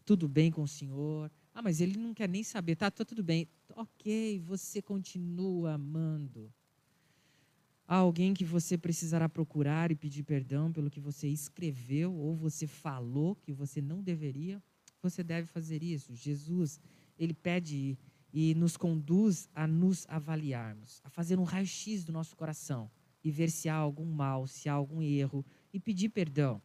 Tudo 0.05 0.27
bem 0.27 0.49
com 0.51 0.63
o 0.63 0.67
Senhor? 0.67 1.31
Ah, 1.53 1.61
mas 1.61 1.81
ele 1.81 1.97
não 1.97 2.13
quer 2.13 2.29
nem 2.29 2.43
saber. 2.43 2.75
Tá, 2.75 2.89
tá 2.89 3.05
tudo 3.05 3.23
bem. 3.23 3.47
Ok, 3.75 4.39
você 4.39 4.81
continua 4.81 5.73
amando. 5.73 6.51
Há 7.87 7.95
alguém 7.95 8.33
que 8.33 8.43
você 8.43 8.77
precisará 8.77 9.29
procurar 9.29 9.91
e 9.91 9.95
pedir 9.95 10.23
perdão 10.23 10.71
pelo 10.71 10.89
que 10.89 10.99
você 10.99 11.27
escreveu 11.27 12.13
ou 12.13 12.35
você 12.35 12.67
falou 12.67 13.35
que 13.35 13.53
você 13.53 13.81
não 13.81 14.01
deveria? 14.01 14.61
Você 15.01 15.23
deve 15.23 15.47
fazer 15.47 15.81
isso. 15.83 16.13
Jesus, 16.13 16.81
ele 17.17 17.33
pede 17.33 17.97
e 18.33 18.53
nos 18.55 18.75
conduz 18.75 19.49
a 19.55 19.65
nos 19.65 20.05
avaliarmos, 20.09 21.01
a 21.03 21.09
fazer 21.09 21.39
um 21.39 21.43
raio-x 21.43 22.03
do 22.03 22.11
nosso 22.11 22.35
coração 22.35 22.89
e 23.23 23.31
ver 23.31 23.49
se 23.49 23.67
há 23.69 23.75
algum 23.75 24.05
mal, 24.05 24.47
se 24.47 24.69
há 24.69 24.73
algum 24.73 25.01
erro 25.01 25.45
e 25.73 25.79
pedir 25.79 26.09
perdão. 26.09 26.61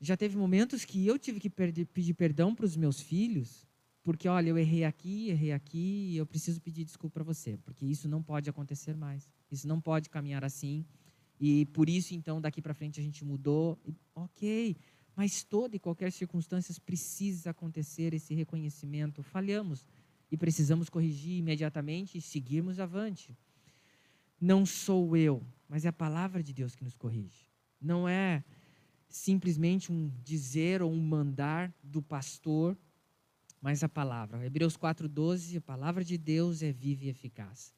Já 0.00 0.16
teve 0.16 0.36
momentos 0.36 0.84
que 0.84 1.06
eu 1.06 1.18
tive 1.18 1.40
que 1.40 1.50
pedir 1.50 2.14
perdão 2.14 2.54
para 2.54 2.66
os 2.66 2.76
meus 2.76 3.00
filhos, 3.00 3.66
porque 4.02 4.28
olha, 4.28 4.50
eu 4.50 4.58
errei 4.58 4.84
aqui, 4.84 5.30
errei 5.30 5.52
aqui, 5.52 6.10
e 6.12 6.16
eu 6.16 6.26
preciso 6.26 6.60
pedir 6.60 6.84
desculpa 6.84 7.14
para 7.14 7.24
você, 7.24 7.56
porque 7.58 7.84
isso 7.84 8.08
não 8.08 8.22
pode 8.22 8.48
acontecer 8.48 8.94
mais. 8.94 9.28
Isso 9.50 9.66
não 9.66 9.80
pode 9.80 10.08
caminhar 10.08 10.44
assim. 10.44 10.84
E 11.40 11.66
por 11.66 11.88
isso, 11.88 12.14
então, 12.14 12.40
daqui 12.40 12.62
para 12.62 12.74
frente 12.74 13.00
a 13.00 13.02
gente 13.02 13.24
mudou. 13.24 13.78
Ok, 14.14 14.76
mas 15.14 15.42
toda 15.42 15.76
e 15.76 15.78
qualquer 15.78 16.12
circunstância 16.12 16.74
precisa 16.84 17.50
acontecer 17.50 18.14
esse 18.14 18.34
reconhecimento. 18.34 19.22
Falhamos 19.22 19.84
e 20.30 20.36
precisamos 20.36 20.88
corrigir 20.88 21.38
imediatamente 21.38 22.18
e 22.18 22.20
seguirmos 22.20 22.78
avante. 22.78 23.36
Não 24.40 24.66
sou 24.66 25.16
eu, 25.16 25.42
mas 25.68 25.84
é 25.84 25.88
a 25.88 25.92
palavra 25.92 26.42
de 26.42 26.52
Deus 26.52 26.74
que 26.74 26.84
nos 26.84 26.96
corrige. 26.96 27.50
Não 27.80 28.08
é 28.08 28.44
simplesmente 29.08 29.90
um 29.90 30.10
dizer 30.22 30.82
ou 30.82 30.92
um 30.92 31.00
mandar 31.00 31.72
do 31.82 32.02
pastor, 32.02 32.76
mas 33.60 33.82
a 33.82 33.88
palavra. 33.88 34.44
Hebreus 34.44 34.76
4,12, 34.76 35.56
a 35.56 35.60
palavra 35.60 36.04
de 36.04 36.18
Deus 36.18 36.62
é 36.62 36.72
viva 36.72 37.04
e 37.04 37.08
eficaz. 37.08 37.74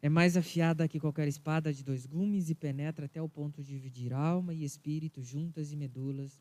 É 0.00 0.08
mais 0.08 0.36
afiada 0.36 0.86
que 0.86 1.00
qualquer 1.00 1.26
espada 1.26 1.72
de 1.72 1.82
dois 1.82 2.06
gumes 2.06 2.50
e 2.50 2.54
penetra 2.54 3.06
até 3.06 3.20
o 3.20 3.28
ponto 3.28 3.62
de 3.62 3.72
dividir 3.72 4.12
alma 4.12 4.54
e 4.54 4.62
espírito, 4.62 5.22
juntas 5.22 5.72
e 5.72 5.76
medulas, 5.76 6.40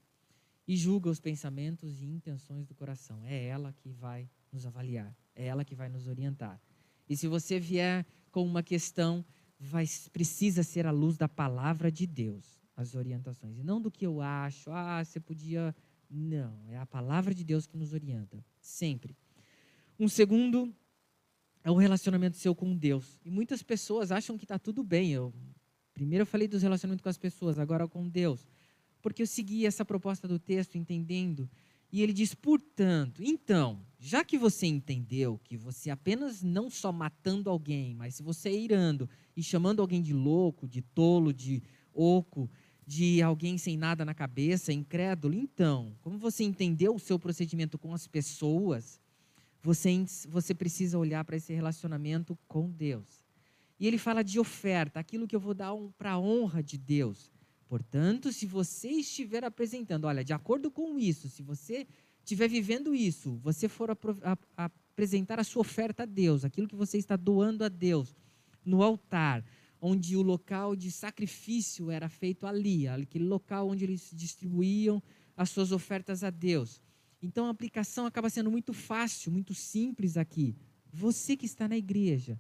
e 0.68 0.76
julga 0.76 1.10
os 1.10 1.20
pensamentos 1.20 2.02
e 2.02 2.06
intenções 2.06 2.68
do 2.68 2.76
coração. 2.76 3.24
É 3.26 3.46
ela 3.46 3.74
que 3.74 3.90
vai 3.90 4.30
nos 4.52 4.66
avaliar, 4.66 5.16
é 5.36 5.48
ela 5.48 5.66
que 5.66 5.74
vai 5.74 5.90
nos 5.90 6.08
orientar. 6.08 6.62
E 7.10 7.16
se 7.16 7.28
você 7.28 7.60
vier 7.60 8.06
com 8.32 8.46
uma 8.46 8.62
questão, 8.62 9.26
vai, 9.60 9.86
precisa 10.12 10.64
ser 10.64 10.86
à 10.86 10.92
luz 10.92 11.18
da 11.18 11.28
palavra 11.28 11.92
de 11.92 12.06
Deus, 12.06 12.60
as 12.76 12.96
orientações, 12.96 13.58
e 13.58 13.64
não 13.64 13.82
do 13.82 13.92
que 13.92 14.06
eu 14.06 14.22
acho, 14.22 14.72
ah, 14.72 15.04
você 15.04 15.20
podia. 15.20 15.76
Não, 16.10 16.58
é 16.70 16.78
a 16.78 16.86
palavra 16.86 17.34
de 17.34 17.44
Deus 17.44 17.68
que 17.68 17.76
nos 17.76 17.92
orienta, 17.92 18.44
sempre. 18.62 19.16
Um 20.00 20.08
segundo 20.08 20.74
é 21.64 21.72
o 21.72 21.76
relacionamento 21.76 22.38
seu 22.38 22.56
com 22.56 22.76
Deus. 22.76 23.20
E 23.26 23.30
muitas 23.30 23.62
pessoas 23.62 24.10
acham 24.12 24.38
que 24.38 24.46
está 24.46 24.58
tudo 24.58 24.84
bem. 24.84 25.12
Eu, 25.12 25.34
primeiro 25.94 26.22
eu 26.22 26.26
falei 26.26 26.48
dos 26.48 26.62
relacionamentos 26.62 27.04
com 27.04 27.10
as 27.10 27.18
pessoas, 27.18 27.60
agora 27.60 27.88
com 27.88 28.08
Deus. 28.08 28.48
Porque 29.02 29.22
eu 29.22 29.28
segui 29.28 29.66
essa 29.66 29.84
proposta 29.84 30.28
do 30.28 30.40
texto 30.40 30.78
entendendo. 30.78 31.50
E 31.98 32.02
ele 32.04 32.14
diz, 32.14 32.36
portanto, 32.36 33.24
então, 33.24 33.84
já 34.00 34.24
que 34.24 34.38
você 34.38 34.68
entendeu 34.68 35.42
que 35.44 35.58
você 35.58 35.90
apenas 35.90 36.44
não 36.44 36.70
só 36.70 36.92
matando 36.92 37.50
alguém, 37.50 37.96
mas 37.96 38.14
se 38.14 38.22
você 38.22 38.50
é 38.50 38.56
irando 38.56 39.10
e 39.36 39.42
chamando 39.42 39.82
alguém 39.82 40.00
de 40.00 40.14
louco, 40.14 40.68
de 40.68 40.84
tolo, 40.84 41.34
de 41.34 41.64
oco, 41.92 42.48
de 42.86 43.20
alguém 43.24 43.58
sem 43.58 43.76
nada 43.76 44.06
na 44.06 44.14
cabeça, 44.14 44.72
incrédulo, 44.72 45.34
então, 45.34 45.92
como 46.00 46.20
você 46.20 46.44
entendeu 46.44 46.94
o 46.94 47.00
seu 47.00 47.18
procedimento 47.18 47.80
com 47.80 47.92
as 47.92 48.06
pessoas, 48.06 49.02
você, 49.64 50.06
você 50.30 50.54
precisa 50.54 51.00
olhar 51.00 51.26
para 51.26 51.38
esse 51.38 51.52
relacionamento 51.52 52.38
com 52.48 52.70
Deus. 52.70 53.26
E 53.80 53.88
ele 53.88 53.98
fala 53.98 54.24
de 54.24 54.40
oferta, 54.40 55.00
aquilo 55.00 55.28
que 55.28 55.36
eu 55.36 55.40
vou 55.40 55.56
dar 55.56 55.74
para 55.98 56.12
a 56.12 56.20
honra 56.20 56.62
de 56.62 56.78
Deus. 56.78 57.32
Portanto, 57.68 58.32
se 58.32 58.46
você 58.46 58.90
estiver 58.90 59.44
apresentando, 59.44 60.06
olha, 60.06 60.24
de 60.24 60.34
acordo 60.34 60.72
com 60.72 60.98
isso, 60.98 61.30
se 61.30 61.44
você 61.44 61.86
estiver 62.24 62.48
vivendo 62.48 62.96
isso, 62.96 63.38
você 63.44 63.68
for 63.68 63.92
a, 63.92 63.98
a, 64.56 64.66
apresentar 64.66 65.40
a 65.40 65.44
sua 65.44 65.62
oferta 65.62 66.04
a 66.04 66.06
Deus, 66.06 66.46
aquilo 66.46 66.68
que 66.68 66.76
você 66.76 66.98
está 66.98 67.16
doando 67.16 67.64
a 67.64 67.70
Deus 67.70 68.16
no 68.66 68.82
altar, 68.82 69.44
onde 69.82 70.16
o 70.16 70.22
local 70.22 70.76
de 70.76 70.92
sacrifício 70.92 71.92
era 71.92 72.10
feito 72.10 72.48
ali, 72.48 72.88
aquele 72.88 73.26
local 73.26 73.70
onde 73.70 73.84
eles 73.84 74.10
distribuíam 74.14 75.02
as 75.36 75.50
suas 75.50 75.72
ofertas 75.72 76.24
a 76.24 76.30
Deus. 76.30 76.82
Então 77.22 77.46
a 77.46 77.50
aplicação 77.50 78.06
acaba 78.06 78.30
sendo 78.30 78.50
muito 78.50 78.74
fácil, 78.74 79.32
muito 79.32 79.54
simples 79.54 80.18
aqui. 80.18 80.56
Você 80.92 81.36
que 81.36 81.46
está 81.46 81.68
na 81.68 81.78
igreja, 81.78 82.40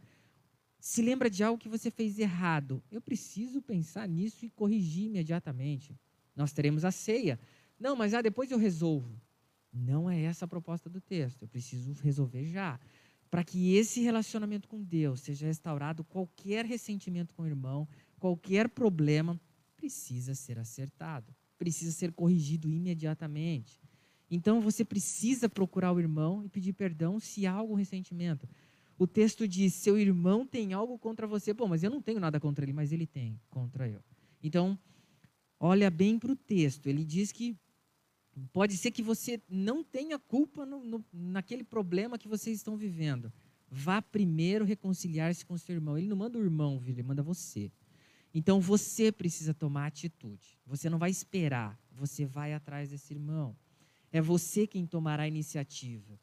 se 0.79 1.01
lembra 1.01 1.29
de 1.29 1.43
algo 1.43 1.59
que 1.59 1.69
você 1.69 1.89
fez 1.89 2.19
errado, 2.19 2.83
eu 2.91 3.01
preciso 3.01 3.61
pensar 3.61 4.07
nisso 4.07 4.45
e 4.45 4.49
corrigir 4.49 5.05
imediatamente. 5.05 5.97
Nós 6.35 6.53
teremos 6.53 6.85
a 6.85 6.91
ceia. 6.91 7.39
Não, 7.79 7.95
mas 7.95 8.13
ah, 8.13 8.21
depois 8.21 8.51
eu 8.51 8.57
resolvo. 8.57 9.19
Não 9.73 10.09
é 10.09 10.21
essa 10.21 10.45
a 10.45 10.47
proposta 10.47 10.89
do 10.89 11.01
texto. 11.01 11.43
Eu 11.43 11.47
preciso 11.47 11.93
resolver 12.01 12.45
já. 12.45 12.79
Para 13.29 13.43
que 13.43 13.75
esse 13.75 14.01
relacionamento 14.01 14.67
com 14.67 14.81
Deus 14.81 15.21
seja 15.21 15.47
restaurado, 15.47 16.03
qualquer 16.03 16.65
ressentimento 16.65 17.33
com 17.33 17.43
o 17.43 17.47
irmão, 17.47 17.87
qualquer 18.19 18.69
problema, 18.69 19.39
precisa 19.75 20.33
ser 20.33 20.57
acertado, 20.57 21.35
precisa 21.57 21.91
ser 21.91 22.11
corrigido 22.13 22.69
imediatamente. 22.69 23.79
Então 24.29 24.61
você 24.61 24.83
precisa 24.83 25.47
procurar 25.47 25.91
o 25.93 25.99
irmão 25.99 26.43
e 26.43 26.49
pedir 26.49 26.73
perdão 26.73 27.19
se 27.19 27.45
há 27.45 27.53
algum 27.53 27.75
ressentimento. 27.75 28.47
O 28.97 29.05
texto 29.05 29.47
diz: 29.47 29.73
seu 29.73 29.97
irmão 29.97 30.45
tem 30.45 30.73
algo 30.73 30.97
contra 30.97 31.27
você. 31.27 31.53
Bom, 31.53 31.67
mas 31.67 31.83
eu 31.83 31.89
não 31.89 32.01
tenho 32.01 32.19
nada 32.19 32.39
contra 32.39 32.65
ele, 32.65 32.73
mas 32.73 32.91
ele 32.91 33.05
tem 33.05 33.39
contra 33.49 33.87
eu. 33.87 34.01
Então, 34.41 34.77
olha 35.59 35.89
bem 35.89 36.17
para 36.17 36.31
o 36.31 36.35
texto. 36.35 36.87
Ele 36.87 37.03
diz 37.05 37.31
que 37.31 37.55
pode 38.51 38.77
ser 38.77 38.91
que 38.91 39.01
você 39.01 39.41
não 39.49 39.83
tenha 39.83 40.17
culpa 40.17 40.65
no, 40.65 40.83
no, 40.83 41.05
naquele 41.11 41.63
problema 41.63 42.17
que 42.17 42.27
vocês 42.27 42.57
estão 42.57 42.75
vivendo. 42.75 43.31
Vá 43.69 44.01
primeiro 44.01 44.65
reconciliar-se 44.65 45.45
com 45.45 45.57
seu 45.57 45.75
irmão. 45.75 45.97
Ele 45.97 46.07
não 46.07 46.17
manda 46.17 46.37
o 46.37 46.43
irmão 46.43 46.81
ele 46.85 47.03
manda 47.03 47.21
você. 47.21 47.71
Então 48.33 48.59
você 48.59 49.11
precisa 49.11 49.53
tomar 49.53 49.87
atitude. 49.87 50.59
Você 50.65 50.89
não 50.89 50.97
vai 50.97 51.09
esperar, 51.09 51.79
você 51.91 52.25
vai 52.25 52.53
atrás 52.53 52.89
desse 52.89 53.13
irmão. 53.13 53.55
É 54.11 54.21
você 54.21 54.65
quem 54.65 54.85
tomará 54.85 55.23
a 55.23 55.27
iniciativa. 55.27 56.19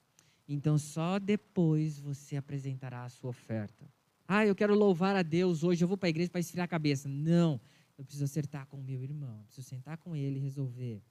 Então, 0.48 0.76
só 0.78 1.18
depois 1.18 1.98
você 1.98 2.36
apresentará 2.36 3.04
a 3.04 3.08
sua 3.08 3.30
oferta. 3.30 3.88
Ah, 4.26 4.46
eu 4.46 4.54
quero 4.54 4.74
louvar 4.74 5.16
a 5.16 5.22
Deus 5.22 5.62
hoje, 5.62 5.84
eu 5.84 5.88
vou 5.88 5.96
para 5.96 6.08
a 6.08 6.10
igreja 6.10 6.30
para 6.30 6.40
esfriar 6.40 6.64
a 6.64 6.68
cabeça. 6.68 7.08
Não, 7.08 7.60
eu 7.96 8.04
preciso 8.04 8.24
acertar 8.24 8.66
com 8.66 8.78
o 8.78 8.82
meu 8.82 9.02
irmão, 9.02 9.38
eu 9.38 9.44
preciso 9.44 9.68
sentar 9.68 9.98
com 9.98 10.16
ele 10.16 10.38
e 10.38 10.42
resolver. 10.42 11.02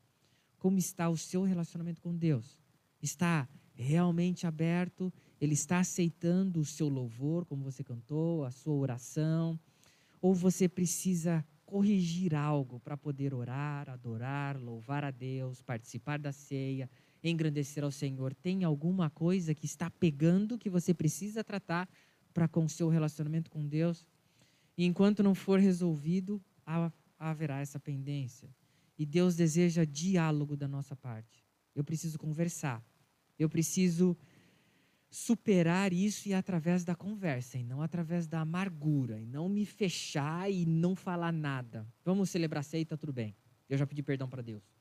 Como 0.57 0.77
está 0.77 1.09
o 1.09 1.17
seu 1.17 1.43
relacionamento 1.43 2.01
com 2.01 2.15
Deus? 2.15 2.57
Está 3.01 3.47
realmente 3.75 4.47
aberto? 4.47 5.11
Ele 5.39 5.53
está 5.53 5.79
aceitando 5.79 6.59
o 6.59 6.65
seu 6.65 6.87
louvor, 6.87 7.45
como 7.45 7.63
você 7.63 7.83
cantou, 7.83 8.45
a 8.45 8.51
sua 8.51 8.73
oração? 8.73 9.59
Ou 10.21 10.33
você 10.33 10.69
precisa 10.69 11.45
corrigir 11.65 12.35
algo 12.35 12.79
para 12.79 12.95
poder 12.95 13.33
orar, 13.33 13.89
adorar, 13.89 14.59
louvar 14.59 15.03
a 15.03 15.11
Deus, 15.11 15.61
participar 15.61 16.19
da 16.19 16.31
ceia, 16.31 16.89
engrandecer 17.29 17.83
ao 17.83 17.91
Senhor. 17.91 18.33
Tem 18.33 18.63
alguma 18.63 19.09
coisa 19.09 19.55
que 19.55 19.65
está 19.65 19.89
pegando 19.89 20.57
que 20.57 20.69
você 20.69 20.93
precisa 20.93 21.43
tratar 21.43 21.89
para 22.33 22.47
com 22.47 22.65
o 22.65 22.69
seu 22.69 22.89
relacionamento 22.89 23.49
com 23.49 23.65
Deus? 23.65 24.05
E 24.77 24.85
enquanto 24.85 25.23
não 25.23 25.35
for 25.35 25.59
resolvido, 25.59 26.41
haverá 27.17 27.59
essa 27.59 27.79
pendência. 27.79 28.49
E 28.97 29.05
Deus 29.05 29.35
deseja 29.35 29.85
diálogo 29.85 30.57
da 30.57 30.67
nossa 30.67 30.95
parte. 30.95 31.43
Eu 31.75 31.83
preciso 31.83 32.17
conversar. 32.17 32.83
Eu 33.37 33.49
preciso 33.49 34.17
superar 35.09 35.93
isso 35.93 36.27
e 36.27 36.33
através 36.33 36.83
da 36.83 36.95
conversa, 36.95 37.59
e 37.59 37.63
não 37.63 37.83
através 37.83 38.25
da 38.27 38.41
amargura, 38.41 39.21
e 39.21 39.27
não 39.27 39.47
me 39.47 39.63
fechar 39.63 40.51
e 40.51 40.65
não 40.65 40.95
falar 40.95 41.31
nada. 41.31 41.87
Vamos 42.03 42.31
celebrar 42.31 42.63
ceia, 42.63 42.83
tá 42.83 42.97
tudo 42.97 43.13
bem. 43.13 43.35
Eu 43.69 43.77
já 43.77 43.85
pedi 43.85 44.01
perdão 44.01 44.27
para 44.27 44.41
Deus. 44.41 44.72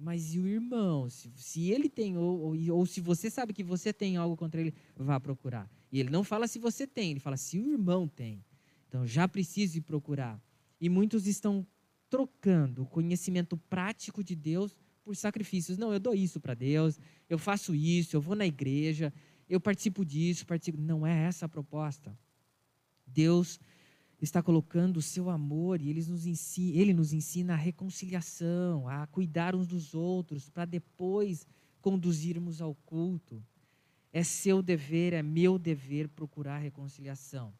Mas 0.00 0.34
e 0.34 0.38
o 0.38 0.46
irmão? 0.46 1.10
Se, 1.10 1.30
se 1.36 1.70
ele 1.70 1.88
tem, 1.88 2.16
ou, 2.16 2.40
ou, 2.40 2.78
ou, 2.78 2.86
se 2.86 3.02
você 3.02 3.28
sabe 3.28 3.52
que 3.52 3.62
você 3.62 3.92
tem 3.92 4.16
algo 4.16 4.34
contra 4.34 4.58
ele, 4.58 4.72
vá 4.96 5.20
procurar. 5.20 5.70
E 5.92 6.00
ele 6.00 6.08
não 6.08 6.24
fala 6.24 6.48
se 6.48 6.58
você 6.58 6.86
tem, 6.86 7.10
ele 7.10 7.20
fala 7.20 7.36
se 7.36 7.58
o 7.58 7.70
irmão 7.70 8.08
tem. 8.08 8.42
Então 8.88 9.06
já 9.06 9.28
precisa 9.28 9.76
ir 9.76 9.82
procurar. 9.82 10.40
E 10.80 10.88
muitos 10.88 11.26
estão 11.26 11.66
trocando 12.08 12.82
o 12.82 12.86
conhecimento 12.86 13.58
prático 13.58 14.24
de 14.24 14.34
Deus 14.34 14.74
por 15.04 15.14
sacrifícios. 15.14 15.76
Não, 15.76 15.92
eu 15.92 16.00
dou 16.00 16.14
isso 16.14 16.40
para 16.40 16.54
Deus, 16.54 16.98
eu 17.28 17.38
faço 17.38 17.74
isso, 17.74 18.16
eu 18.16 18.22
vou 18.22 18.34
na 18.34 18.46
igreja, 18.46 19.12
eu 19.50 19.60
participo 19.60 20.02
disso, 20.02 20.46
participo. 20.46 20.80
Não 20.80 21.06
é 21.06 21.24
essa 21.24 21.44
a 21.44 21.48
proposta. 21.48 22.18
Deus 23.06 23.60
está 24.20 24.42
colocando 24.42 24.98
o 24.98 25.02
seu 25.02 25.30
amor 25.30 25.80
e 25.80 25.88
ele 25.88 26.04
nos 26.04 26.26
ensina, 26.26 26.78
ele 26.78 26.92
nos 26.92 27.12
ensina 27.12 27.54
a 27.54 27.56
reconciliação, 27.56 28.88
a 28.88 29.06
cuidar 29.06 29.54
uns 29.54 29.66
dos 29.66 29.94
outros, 29.94 30.48
para 30.48 30.64
depois 30.64 31.46
conduzirmos 31.80 32.60
ao 32.60 32.74
culto. 32.86 33.42
É 34.12 34.22
seu 34.22 34.62
dever, 34.62 35.12
é 35.12 35.22
meu 35.22 35.58
dever 35.58 36.08
procurar 36.08 36.58
reconciliação, 36.58 37.52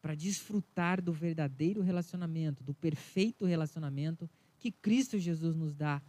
para 0.00 0.14
desfrutar 0.14 1.02
do 1.02 1.12
verdadeiro 1.12 1.82
relacionamento, 1.82 2.62
do 2.62 2.72
perfeito 2.72 3.44
relacionamento 3.44 4.30
que 4.58 4.70
Cristo 4.70 5.18
Jesus 5.18 5.54
nos 5.54 5.74
dá 5.74 6.00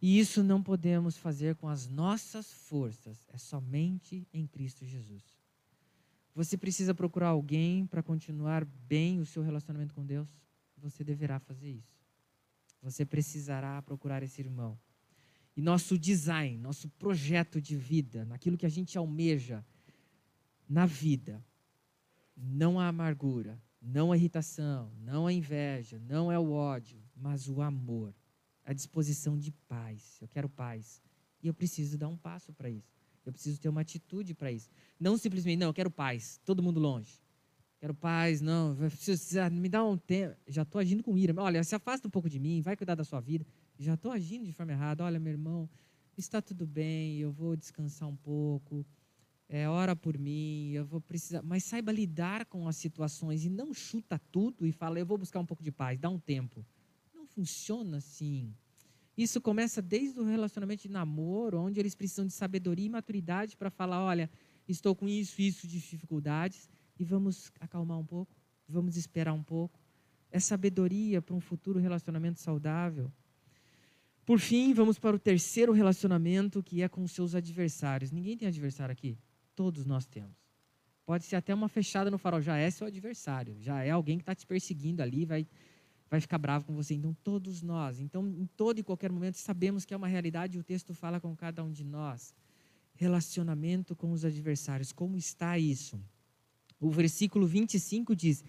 e 0.00 0.18
isso 0.18 0.42
não 0.42 0.62
podemos 0.62 1.16
fazer 1.16 1.56
com 1.56 1.68
as 1.68 1.86
nossas 1.86 2.52
forças, 2.52 3.24
é 3.28 3.38
somente 3.38 4.26
em 4.32 4.46
Cristo 4.46 4.84
Jesus. 4.84 5.22
Você 6.36 6.56
precisa 6.56 6.94
procurar 6.94 7.30
alguém 7.30 7.84
para 7.84 8.00
continuar 8.00 8.64
bem 8.64 9.18
o 9.18 9.26
seu 9.26 9.42
relacionamento 9.42 9.92
com 9.92 10.06
Deus? 10.06 10.28
Você 10.76 11.02
deverá 11.02 11.40
fazer 11.40 11.70
isso. 11.70 11.98
Você 12.80 13.04
precisará 13.04 13.82
procurar 13.82 14.22
esse 14.22 14.40
irmão. 14.40 14.78
E 15.56 15.60
nosso 15.60 15.98
design, 15.98 16.56
nosso 16.58 16.88
projeto 16.90 17.60
de 17.60 17.76
vida, 17.76 18.24
naquilo 18.24 18.56
que 18.56 18.66
a 18.66 18.68
gente 18.68 18.96
almeja 18.96 19.64
na 20.68 20.86
vida, 20.86 21.42
não 22.36 22.78
a 22.78 22.86
amargura, 22.86 23.58
não 23.82 24.12
a 24.12 24.16
irritação, 24.16 24.92
não 25.00 25.26
a 25.26 25.32
inveja, 25.32 25.98
não 25.98 26.30
é 26.30 26.38
o 26.38 26.52
ódio, 26.52 27.02
mas 27.16 27.48
o 27.48 27.60
amor 27.60 28.14
a 28.66 28.72
disposição 28.72 29.38
de 29.38 29.52
paz. 29.52 30.18
Eu 30.20 30.26
quero 30.26 30.48
paz. 30.48 31.00
E 31.40 31.46
eu 31.46 31.54
preciso 31.54 31.96
dar 31.96 32.08
um 32.08 32.16
passo 32.16 32.52
para 32.52 32.68
isso. 32.68 32.95
Eu 33.26 33.32
preciso 33.32 33.60
ter 33.60 33.68
uma 33.68 33.80
atitude 33.80 34.34
para 34.34 34.52
isso. 34.52 34.70
Não 34.98 35.18
simplesmente, 35.18 35.58
não, 35.58 35.66
eu 35.66 35.74
quero 35.74 35.90
paz, 35.90 36.40
todo 36.44 36.62
mundo 36.62 36.78
longe. 36.80 37.20
Quero 37.78 37.92
paz, 37.92 38.40
não, 38.40 38.76
me 39.52 39.68
dá 39.68 39.84
um 39.84 39.98
tempo. 39.98 40.36
Já 40.46 40.62
estou 40.62 40.80
agindo 40.80 41.02
com 41.02 41.18
ira. 41.18 41.34
Olha, 41.42 41.62
se 41.62 41.74
afasta 41.74 42.08
um 42.08 42.10
pouco 42.10 42.30
de 42.30 42.38
mim, 42.38 42.62
vai 42.62 42.76
cuidar 42.76 42.94
da 42.94 43.04
sua 43.04 43.20
vida. 43.20 43.46
Já 43.78 43.94
estou 43.94 44.10
agindo 44.10 44.46
de 44.46 44.52
forma 44.52 44.72
errada. 44.72 45.04
Olha, 45.04 45.20
meu 45.20 45.32
irmão, 45.32 45.68
está 46.16 46.40
tudo 46.40 46.66
bem, 46.66 47.18
eu 47.18 47.30
vou 47.30 47.56
descansar 47.56 48.08
um 48.08 48.16
pouco. 48.16 48.86
É, 49.48 49.68
ora 49.68 49.94
por 49.94 50.18
mim, 50.18 50.70
eu 50.70 50.84
vou 50.84 51.00
precisar. 51.00 51.42
Mas 51.42 51.64
saiba 51.64 51.92
lidar 51.92 52.46
com 52.46 52.66
as 52.66 52.76
situações 52.76 53.44
e 53.44 53.50
não 53.50 53.74
chuta 53.74 54.18
tudo 54.32 54.66
e 54.66 54.72
fala, 54.72 54.98
eu 54.98 55.06
vou 55.06 55.18
buscar 55.18 55.40
um 55.40 55.46
pouco 55.46 55.62
de 55.62 55.70
paz, 55.70 55.98
dá 55.98 56.08
um 56.08 56.18
tempo. 56.18 56.64
Não 57.14 57.26
funciona 57.26 57.98
assim. 57.98 58.54
Isso 59.16 59.40
começa 59.40 59.80
desde 59.80 60.20
o 60.20 60.24
relacionamento 60.24 60.82
de 60.82 60.90
namoro, 60.90 61.58
onde 61.58 61.80
eles 61.80 61.94
precisam 61.94 62.26
de 62.26 62.32
sabedoria 62.32 62.86
e 62.86 62.90
maturidade 62.90 63.56
para 63.56 63.70
falar: 63.70 64.02
olha, 64.02 64.30
estou 64.68 64.94
com 64.94 65.08
isso, 65.08 65.40
isso 65.40 65.66
de 65.66 65.80
dificuldades, 65.80 66.68
e 66.98 67.04
vamos 67.04 67.50
acalmar 67.60 67.98
um 67.98 68.04
pouco, 68.04 68.34
vamos 68.68 68.96
esperar 68.96 69.32
um 69.32 69.42
pouco. 69.42 69.80
É 70.30 70.38
sabedoria 70.38 71.22
para 71.22 71.34
um 71.34 71.40
futuro 71.40 71.78
relacionamento 71.78 72.40
saudável. 72.40 73.10
Por 74.26 74.40
fim, 74.40 74.74
vamos 74.74 74.98
para 74.98 75.14
o 75.14 75.18
terceiro 75.18 75.72
relacionamento, 75.72 76.62
que 76.62 76.82
é 76.82 76.88
com 76.88 77.06
seus 77.06 77.34
adversários. 77.34 78.10
Ninguém 78.10 78.36
tem 78.36 78.48
adversário 78.48 78.92
aqui? 78.92 79.16
Todos 79.54 79.86
nós 79.86 80.04
temos. 80.04 80.36
Pode 81.06 81.24
ser 81.24 81.36
até 81.36 81.54
uma 81.54 81.68
fechada 81.68 82.10
no 82.10 82.18
farol, 82.18 82.42
já 82.42 82.56
é 82.56 82.68
seu 82.68 82.88
adversário, 82.88 83.56
já 83.60 83.84
é 83.84 83.90
alguém 83.90 84.18
que 84.18 84.22
está 84.22 84.34
te 84.34 84.44
perseguindo 84.44 85.00
ali, 85.00 85.24
vai, 85.24 85.46
vai 86.10 86.20
ficar 86.20 86.38
bravo 86.38 86.64
com 86.64 86.74
você. 86.74 86.94
Então, 86.94 87.14
todos 87.24 87.62
nós, 87.62 88.00
então, 88.00 88.26
em 88.28 88.46
todo 88.56 88.78
e 88.78 88.82
qualquer 88.82 89.10
momento, 89.10 89.36
sabemos 89.36 89.84
que 89.84 89.92
é 89.92 89.96
uma 89.96 90.08
realidade 90.08 90.56
e 90.56 90.60
o 90.60 90.64
texto 90.64 90.94
fala 90.94 91.20
com 91.20 91.34
cada 91.34 91.62
um 91.64 91.70
de 91.70 91.84
nós. 91.84 92.34
Relacionamento 92.94 93.94
com 93.94 94.12
os 94.12 94.24
adversários, 94.24 94.92
como 94.92 95.16
está 95.16 95.58
isso? 95.58 96.00
O 96.80 96.90
versículo 96.90 97.46
25 97.46 98.14
diz: 98.14 98.44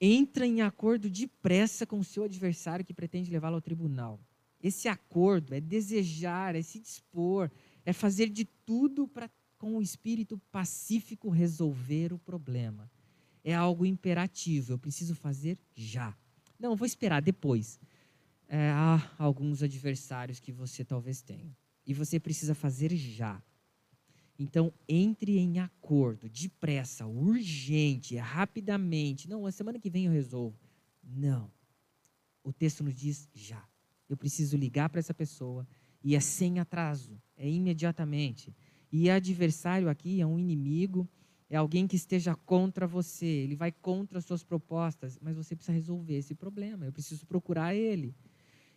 entra 0.00 0.46
em 0.46 0.62
acordo 0.62 1.08
depressa 1.08 1.86
com 1.86 1.98
o 1.98 2.04
seu 2.04 2.24
adversário 2.24 2.84
que 2.84 2.94
pretende 2.94 3.30
levá-lo 3.30 3.56
ao 3.56 3.60
tribunal. 3.60 4.20
Esse 4.62 4.88
acordo 4.88 5.54
é 5.54 5.60
desejar, 5.60 6.54
é 6.54 6.62
se 6.62 6.78
dispor, 6.78 7.50
é 7.84 7.92
fazer 7.92 8.28
de 8.28 8.44
tudo 8.44 9.08
para, 9.08 9.28
com 9.58 9.76
o 9.76 9.82
espírito 9.82 10.38
pacífico, 10.52 11.28
resolver 11.30 12.12
o 12.12 12.18
problema. 12.18 12.88
É 13.42 13.52
algo 13.52 13.84
imperativo, 13.84 14.72
eu 14.72 14.78
preciso 14.78 15.16
fazer 15.16 15.58
já. 15.74 16.16
Não, 16.62 16.76
vou 16.76 16.86
esperar 16.86 17.20
depois. 17.20 17.80
É, 18.48 18.70
há 18.70 19.10
alguns 19.18 19.64
adversários 19.64 20.38
que 20.38 20.52
você 20.52 20.84
talvez 20.84 21.20
tenha. 21.20 21.56
E 21.84 21.92
você 21.92 22.20
precisa 22.20 22.54
fazer 22.54 22.94
já. 22.94 23.42
Então, 24.38 24.72
entre 24.88 25.38
em 25.38 25.58
acordo, 25.58 26.28
depressa, 26.28 27.04
urgente, 27.04 28.16
rapidamente. 28.16 29.28
Não, 29.28 29.44
a 29.44 29.50
semana 29.50 29.80
que 29.80 29.90
vem 29.90 30.06
eu 30.06 30.12
resolvo. 30.12 30.56
Não. 31.02 31.50
O 32.44 32.52
texto 32.52 32.84
nos 32.84 32.94
diz 32.94 33.28
já. 33.34 33.64
Eu 34.08 34.16
preciso 34.16 34.56
ligar 34.56 34.88
para 34.88 35.00
essa 35.00 35.12
pessoa 35.12 35.66
e 36.00 36.14
é 36.14 36.20
sem 36.20 36.60
atraso, 36.60 37.20
é 37.36 37.48
imediatamente. 37.50 38.54
E 38.90 39.10
adversário 39.10 39.88
aqui 39.88 40.20
é 40.20 40.26
um 40.26 40.38
inimigo, 40.38 41.08
é 41.52 41.56
alguém 41.58 41.86
que 41.86 41.94
esteja 41.94 42.34
contra 42.34 42.86
você, 42.86 43.26
ele 43.26 43.54
vai 43.54 43.70
contra 43.70 44.18
as 44.18 44.24
suas 44.24 44.42
propostas, 44.42 45.18
mas 45.20 45.36
você 45.36 45.54
precisa 45.54 45.72
resolver 45.72 46.14
esse 46.14 46.34
problema, 46.34 46.86
eu 46.86 46.92
preciso 46.92 47.26
procurar 47.26 47.74
ele. 47.74 48.14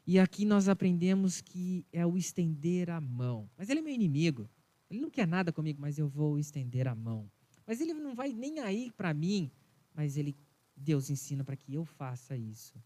E 0.05 0.19
aqui 0.19 0.43
nós 0.43 0.67
aprendemos 0.67 1.41
que 1.41 1.85
é 1.91 2.05
o 2.05 2.17
estender 2.17 2.89
a 2.89 2.99
mão. 2.99 3.49
Mas 3.57 3.69
ele 3.69 3.79
é 3.79 3.81
meu 3.81 3.93
inimigo, 3.93 4.49
ele 4.89 4.99
não 4.99 5.09
quer 5.09 5.25
nada 5.25 5.51
comigo, 5.53 5.81
mas 5.81 5.97
eu 5.97 6.07
vou 6.07 6.37
estender 6.37 6.87
a 6.87 6.93
mão. 6.93 7.31
Mas 7.65 7.79
ele 7.79 7.93
não 7.93 8.13
vai 8.13 8.33
nem 8.33 8.59
aí 8.59 8.91
para 8.91 9.13
mim, 9.13 9.49
mas 9.93 10.17
ele 10.17 10.35
Deus 10.75 11.09
ensina 11.09 11.43
para 11.43 11.55
que 11.55 11.73
eu 11.73 11.85
faça 11.85 12.35
isso 12.35 12.77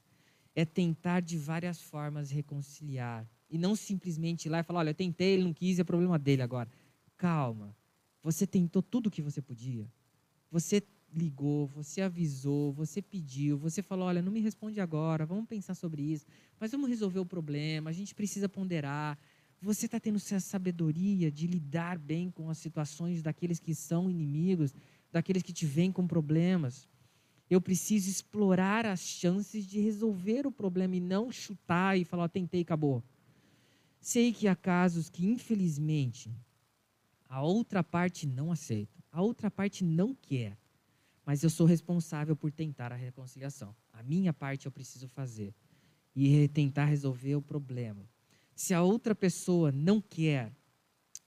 é 0.56 0.66
tentar 0.66 1.22
de 1.22 1.38
várias 1.38 1.82
formas 1.82 2.30
reconciliar. 2.30 3.28
E 3.50 3.58
não 3.58 3.76
simplesmente 3.76 4.46
ir 4.46 4.50
lá 4.50 4.60
e 4.60 4.64
falar: 4.64 4.80
olha, 4.80 4.90
eu 4.90 4.96
tentei, 4.96 5.34
ele 5.34 5.44
não 5.44 5.54
quis, 5.54 5.80
é 5.80 5.84
problema 5.84 6.20
dele 6.20 6.42
agora. 6.42 6.70
Calma. 7.18 7.76
Você 8.22 8.46
tentou 8.46 8.82
tudo 8.82 9.08
o 9.08 9.12
que 9.12 9.22
você 9.22 9.42
podia. 9.42 9.88
Você 10.52 10.84
ligou, 11.14 11.68
você 11.68 12.02
avisou, 12.02 12.72
você 12.74 13.02
pediu, 13.02 13.58
você 13.58 13.82
falou: 13.82 14.08
olha, 14.08 14.22
não 14.22 14.32
me 14.32 14.40
responde 14.40 14.80
agora, 14.80 15.26
vamos 15.26 15.48
pensar 15.48 15.76
sobre 15.76 16.02
isso, 16.02 16.26
mas 16.60 16.72
vamos 16.72 16.90
resolver 16.90 17.20
o 17.20 17.26
problema, 17.26 17.90
a 17.90 17.94
gente 17.94 18.14
precisa 18.14 18.48
ponderar. 18.48 19.18
Você 19.62 19.88
está 19.88 20.00
tendo 20.00 20.16
essa 20.16 20.40
sabedoria 20.40 21.30
de 21.30 21.46
lidar 21.46 21.98
bem 21.98 22.32
com 22.32 22.50
as 22.50 22.58
situações 22.58 23.22
daqueles 23.22 23.60
que 23.60 23.76
são 23.76 24.10
inimigos, 24.10 24.74
daqueles 25.12 25.44
que 25.44 25.52
te 25.52 25.66
vêm 25.66 25.92
com 25.92 26.08
problemas. 26.08 26.88
Eu 27.50 27.60
preciso 27.60 28.10
explorar 28.10 28.86
as 28.86 29.02
chances 29.02 29.66
de 29.66 29.80
resolver 29.80 30.48
o 30.48 30.52
problema 30.52 30.96
e 30.96 31.02
não 31.02 31.30
chutar 31.30 31.98
e 31.98 32.06
falar, 32.06 32.26
oh, 32.26 32.30
tentei, 32.30 32.62
acabou. 32.62 33.04
Sei 34.00 34.32
que 34.32 34.48
há 34.48 34.56
casos 34.56 35.10
que, 35.10 35.26
infelizmente, 35.26 36.32
a 37.30 37.42
outra 37.42 37.82
parte 37.82 38.28
não 38.28 38.52
aceita, 38.52 39.02
a 39.12 39.22
outra 39.22 39.50
parte 39.50 39.84
não 39.84 40.14
quer, 40.14 40.58
mas 41.26 41.44
eu 41.44 41.50
sou 41.50 41.66
responsável 41.66 42.36
por 42.36 42.52
tentar 42.52 42.92
a 42.92 42.96
reconciliação. 42.96 43.74
A 43.94 44.04
minha 44.04 44.34
parte 44.34 44.66
eu 44.66 44.72
preciso 44.72 45.08
fazer 45.08 45.54
e 46.16 46.48
tentar 46.50 46.86
resolver 46.86 47.36
o 47.36 47.42
problema. 47.42 48.10
Se 48.54 48.74
a 48.74 48.82
outra 48.82 49.16
pessoa 49.16 49.72
não 49.72 50.02
quer, 50.02 50.52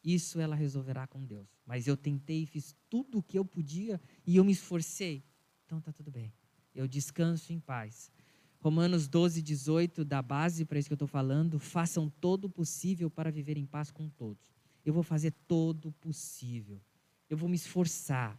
isso 0.04 0.40
ela 0.40 0.56
resolverá 0.56 1.06
com 1.06 1.24
Deus. 1.24 1.46
Mas 1.64 1.86
eu 1.86 1.96
tentei, 1.96 2.44
fiz 2.44 2.76
tudo 2.90 3.18
o 3.18 3.22
que 3.22 3.38
eu 3.38 3.44
podia 3.44 4.00
e 4.26 4.36
eu 4.36 4.44
me 4.44 4.52
esforcei 4.52 5.24
então 5.72 5.78
está 5.78 5.90
tudo 5.90 6.10
bem. 6.10 6.30
Eu 6.74 6.86
descanso 6.86 7.50
em 7.50 7.58
paz. 7.58 8.12
Romanos 8.60 9.08
12, 9.08 9.40
18, 9.40 10.04
da 10.04 10.20
base 10.20 10.66
para 10.66 10.78
isso 10.78 10.86
que 10.86 10.92
eu 10.92 10.96
estou 10.96 11.08
falando, 11.08 11.58
façam 11.58 12.10
todo 12.10 12.44
o 12.44 12.50
possível 12.50 13.10
para 13.10 13.30
viver 13.30 13.56
em 13.56 13.64
paz 13.64 13.90
com 13.90 14.06
todos. 14.06 14.51
Eu 14.84 14.92
vou 14.92 15.02
fazer 15.02 15.32
todo 15.46 15.88
o 15.88 15.92
possível. 15.92 16.80
Eu 17.28 17.36
vou 17.36 17.48
me 17.48 17.56
esforçar. 17.56 18.38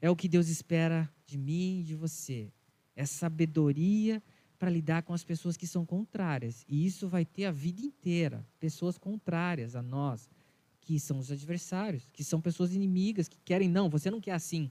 É 0.00 0.10
o 0.10 0.16
que 0.16 0.28
Deus 0.28 0.48
espera 0.48 1.10
de 1.26 1.36
mim 1.36 1.80
e 1.80 1.82
de 1.84 1.94
você. 1.94 2.52
É 2.94 3.04
sabedoria 3.04 4.22
para 4.58 4.70
lidar 4.70 5.02
com 5.02 5.12
as 5.12 5.24
pessoas 5.24 5.56
que 5.56 5.66
são 5.66 5.86
contrárias. 5.86 6.64
E 6.68 6.84
isso 6.84 7.08
vai 7.08 7.24
ter 7.24 7.44
a 7.44 7.52
vida 7.52 7.80
inteira. 7.80 8.46
Pessoas 8.58 8.98
contrárias 8.98 9.76
a 9.76 9.82
nós, 9.82 10.28
que 10.80 10.98
são 10.98 11.18
os 11.18 11.30
adversários, 11.30 12.08
que 12.12 12.24
são 12.24 12.40
pessoas 12.40 12.74
inimigas, 12.74 13.28
que 13.28 13.38
querem, 13.44 13.68
não, 13.68 13.88
você 13.88 14.10
não 14.10 14.20
quer 14.20 14.32
assim 14.32 14.70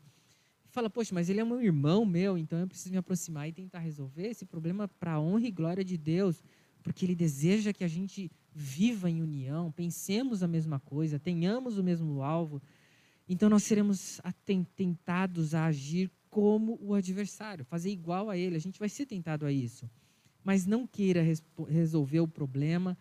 fala, 0.77 0.91
poxa, 0.91 1.11
mas 1.11 1.27
ele 1.27 1.39
é 1.39 1.43
meu 1.43 1.59
irmão 1.59 2.05
meu, 2.05 2.37
então 2.37 2.59
eu 2.59 2.67
preciso 2.67 2.91
me 2.91 2.97
aproximar 2.97 3.49
e 3.49 3.51
tentar 3.51 3.79
resolver 3.79 4.27
esse 4.27 4.45
problema 4.45 4.87
para 4.87 5.13
a 5.13 5.19
honra 5.19 5.47
e 5.47 5.51
glória 5.51 5.83
de 5.83 5.97
Deus, 5.97 6.43
porque 6.83 7.03
ele 7.03 7.15
deseja 7.15 7.73
que 7.73 7.83
a 7.83 7.87
gente 7.87 8.31
viva 8.59 9.07
em 9.07 9.21
união, 9.21 9.71
pensemos 9.71 10.41
a 10.41 10.47
mesma 10.47 10.79
coisa, 10.79 11.19
tenhamos 11.19 11.77
o 11.77 11.83
mesmo 11.83 12.23
alvo. 12.23 12.59
Então 13.29 13.49
nós 13.49 13.63
seremos 13.63 14.19
tentados 14.75 15.53
a 15.53 15.65
agir 15.65 16.09
como 16.29 16.79
o 16.81 16.95
adversário, 16.95 17.63
fazer 17.65 17.91
igual 17.91 18.29
a 18.29 18.37
ele. 18.37 18.55
A 18.55 18.59
gente 18.59 18.79
vai 18.79 18.89
ser 18.89 19.05
tentado 19.05 19.45
a 19.45 19.51
isso. 19.51 19.87
Mas 20.43 20.65
não 20.65 20.87
queira 20.87 21.21
resolver 21.67 22.19
o 22.19 22.27
problema, 22.27 22.97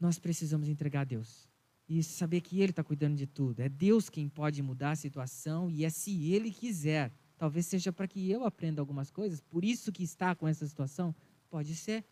nós 0.00 0.18
precisamos 0.18 0.68
entregar 0.68 1.02
a 1.02 1.04
Deus 1.04 1.48
e 1.88 2.02
saber 2.02 2.40
que 2.40 2.60
Ele 2.60 2.70
está 2.70 2.82
cuidando 2.82 3.16
de 3.16 3.26
tudo. 3.26 3.60
É 3.60 3.68
Deus 3.68 4.10
quem 4.10 4.28
pode 4.28 4.62
mudar 4.62 4.92
a 4.92 4.96
situação 4.96 5.70
e 5.70 5.84
é 5.84 5.90
se 5.90 6.32
Ele 6.32 6.50
quiser. 6.50 7.12
Talvez 7.36 7.66
seja 7.66 7.92
para 7.92 8.08
que 8.08 8.30
eu 8.30 8.44
aprenda 8.44 8.82
algumas 8.82 9.10
coisas, 9.10 9.40
por 9.40 9.64
isso 9.64 9.92
que 9.92 10.02
está 10.02 10.34
com 10.34 10.48
essa 10.48 10.66
situação? 10.66 11.14
Pode 11.48 11.74
ser. 11.74 12.04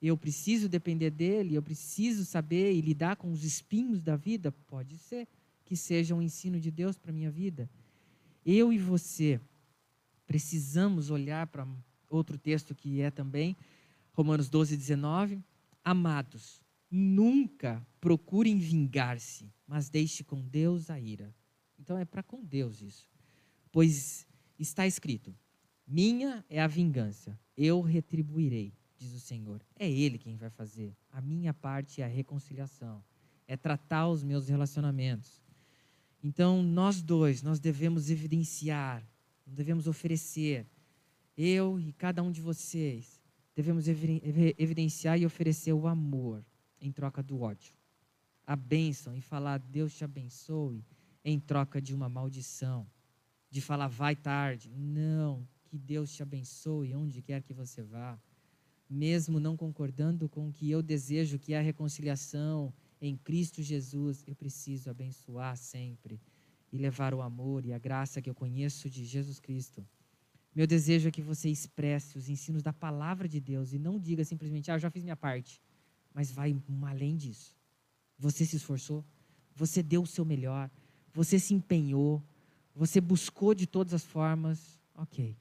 Eu 0.00 0.16
preciso 0.16 0.68
depender 0.68 1.10
dele, 1.10 1.54
eu 1.54 1.62
preciso 1.62 2.24
saber 2.24 2.74
e 2.74 2.80
lidar 2.80 3.16
com 3.16 3.30
os 3.30 3.44
espinhos 3.44 4.00
da 4.00 4.16
vida? 4.16 4.52
Pode 4.66 4.96
ser. 4.98 5.26
Que 5.64 5.76
seja 5.76 6.14
um 6.14 6.22
ensino 6.22 6.58
de 6.58 6.70
Deus 6.70 6.96
para 6.96 7.12
minha 7.12 7.30
vida. 7.30 7.68
Eu 8.44 8.72
e 8.72 8.78
você 8.78 9.40
precisamos 10.26 11.10
olhar 11.10 11.46
para 11.48 11.66
outro 12.08 12.38
texto 12.38 12.74
que 12.74 13.00
é 13.00 13.10
também 13.10 13.56
Romanos 14.12 14.48
12, 14.48 14.76
19. 14.76 15.42
Amados, 15.84 16.62
Nunca 16.90 17.86
procurem 18.00 18.56
vingar-se, 18.56 19.52
mas 19.66 19.90
deixe 19.90 20.24
com 20.24 20.40
Deus 20.40 20.88
a 20.88 20.98
ira. 20.98 21.34
Então 21.78 21.98
é 21.98 22.04
para 22.04 22.22
com 22.22 22.42
Deus 22.42 22.80
isso. 22.80 23.06
Pois 23.70 24.26
está 24.58 24.86
escrito: 24.86 25.34
Minha 25.86 26.44
é 26.48 26.60
a 26.62 26.66
vingança, 26.66 27.38
eu 27.56 27.82
retribuirei, 27.82 28.72
diz 28.98 29.12
o 29.14 29.20
Senhor. 29.20 29.62
É 29.76 29.88
Ele 29.88 30.18
quem 30.18 30.36
vai 30.36 30.50
fazer. 30.50 30.94
A 31.10 31.20
minha 31.20 31.54
parte 31.54 32.02
é 32.02 32.04
a 32.04 32.08
reconciliação, 32.08 33.02
é 33.46 33.56
tratar 33.56 34.08
os 34.08 34.22
meus 34.22 34.48
relacionamentos. 34.48 35.42
Então 36.22 36.62
nós 36.62 37.00
dois, 37.00 37.42
nós 37.42 37.60
devemos 37.60 38.10
evidenciar, 38.10 39.06
devemos 39.46 39.86
oferecer. 39.86 40.66
Eu 41.36 41.78
e 41.78 41.92
cada 41.92 42.22
um 42.22 42.32
de 42.32 42.42
vocês 42.42 43.20
devemos 43.54 43.86
evidenciar 43.88 45.18
e 45.18 45.24
oferecer 45.24 45.72
o 45.72 45.86
amor 45.86 46.44
em 46.80 46.90
troca 46.90 47.22
do 47.22 47.40
ódio. 47.40 47.74
A 48.46 48.56
bênção 48.56 49.14
em 49.14 49.20
falar 49.20 49.58
Deus 49.58 49.94
te 49.94 50.04
abençoe 50.04 50.84
em 51.24 51.38
troca 51.38 51.80
de 51.80 51.94
uma 51.94 52.08
maldição. 52.08 52.86
De 53.50 53.60
falar 53.60 53.88
vai 53.88 54.16
tarde. 54.16 54.70
Não, 54.70 55.46
que 55.66 55.78
Deus 55.78 56.12
te 56.12 56.22
abençoe 56.22 56.94
onde 56.94 57.22
quer 57.22 57.42
que 57.42 57.52
você 57.52 57.82
vá. 57.82 58.18
Mesmo 58.88 59.38
não 59.38 59.56
concordando 59.56 60.28
com 60.28 60.48
o 60.48 60.52
que 60.52 60.70
eu 60.70 60.82
desejo, 60.82 61.38
que 61.38 61.52
é 61.52 61.58
a 61.58 61.62
reconciliação 61.62 62.72
em 63.00 63.16
Cristo 63.16 63.62
Jesus, 63.62 64.24
eu 64.26 64.34
preciso 64.34 64.90
abençoar 64.90 65.56
sempre 65.56 66.20
e 66.72 66.78
levar 66.78 67.14
o 67.14 67.22
amor 67.22 67.64
e 67.64 67.72
a 67.72 67.78
graça 67.78 68.20
que 68.20 68.28
eu 68.28 68.34
conheço 68.34 68.90
de 68.90 69.04
Jesus 69.04 69.38
Cristo. 69.38 69.86
Meu 70.54 70.66
desejo 70.66 71.08
é 71.08 71.12
que 71.12 71.22
você 71.22 71.48
expresse 71.48 72.18
os 72.18 72.28
ensinos 72.28 72.62
da 72.62 72.72
palavra 72.72 73.28
de 73.28 73.40
Deus 73.40 73.72
e 73.72 73.78
não 73.78 73.98
diga 73.98 74.24
simplesmente, 74.24 74.70
ah, 74.70 74.74
eu 74.74 74.80
já 74.80 74.90
fiz 74.90 75.04
minha 75.04 75.16
parte, 75.16 75.62
mas 76.12 76.32
vai 76.32 76.56
além 76.86 77.16
disso. 77.16 77.54
Você 78.18 78.44
se 78.44 78.56
esforçou, 78.56 79.04
você 79.54 79.82
deu 79.82 80.02
o 80.02 80.06
seu 80.06 80.24
melhor, 80.24 80.70
você 81.12 81.38
se 81.38 81.54
empenhou, 81.54 82.22
você 82.74 83.00
buscou 83.00 83.54
de 83.54 83.66
todas 83.66 83.94
as 83.94 84.04
formas, 84.04 84.80
ok. 84.94 85.36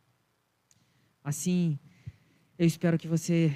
Assim, 1.24 1.80
eu 2.58 2.66
espero 2.66 2.98
que 2.98 3.08
você, 3.08 3.56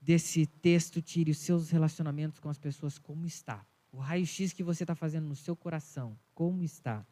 desse 0.00 0.46
texto, 0.46 1.00
tire 1.00 1.30
os 1.30 1.38
seus 1.38 1.70
relacionamentos 1.70 2.40
com 2.40 2.48
as 2.48 2.58
pessoas 2.58 2.98
como 2.98 3.24
está. 3.24 3.64
O 3.92 3.98
raio-x 3.98 4.52
que 4.52 4.62
você 4.62 4.82
está 4.82 4.94
fazendo 4.94 5.28
no 5.28 5.36
seu 5.36 5.54
coração, 5.54 6.18
como 6.34 6.62
está. 6.62 7.06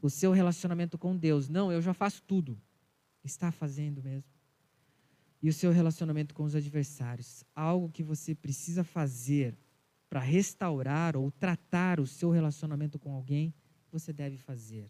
O 0.00 0.10
seu 0.10 0.32
relacionamento 0.32 0.98
com 0.98 1.16
Deus. 1.16 1.48
Não, 1.48 1.70
eu 1.70 1.80
já 1.80 1.94
faço 1.94 2.22
tudo. 2.22 2.60
Está 3.22 3.52
fazendo 3.52 4.02
mesmo. 4.02 4.30
E 5.40 5.48
o 5.48 5.52
seu 5.52 5.70
relacionamento 5.70 6.34
com 6.34 6.42
os 6.42 6.54
adversários. 6.54 7.44
Algo 7.54 7.88
que 7.88 8.02
você 8.02 8.34
precisa 8.34 8.82
fazer 8.82 9.56
para 10.08 10.20
restaurar 10.20 11.16
ou 11.16 11.30
tratar 11.30 12.00
o 12.00 12.06
seu 12.06 12.30
relacionamento 12.30 12.98
com 12.98 13.14
alguém, 13.14 13.54
você 13.90 14.12
deve 14.12 14.36
fazer. 14.36 14.86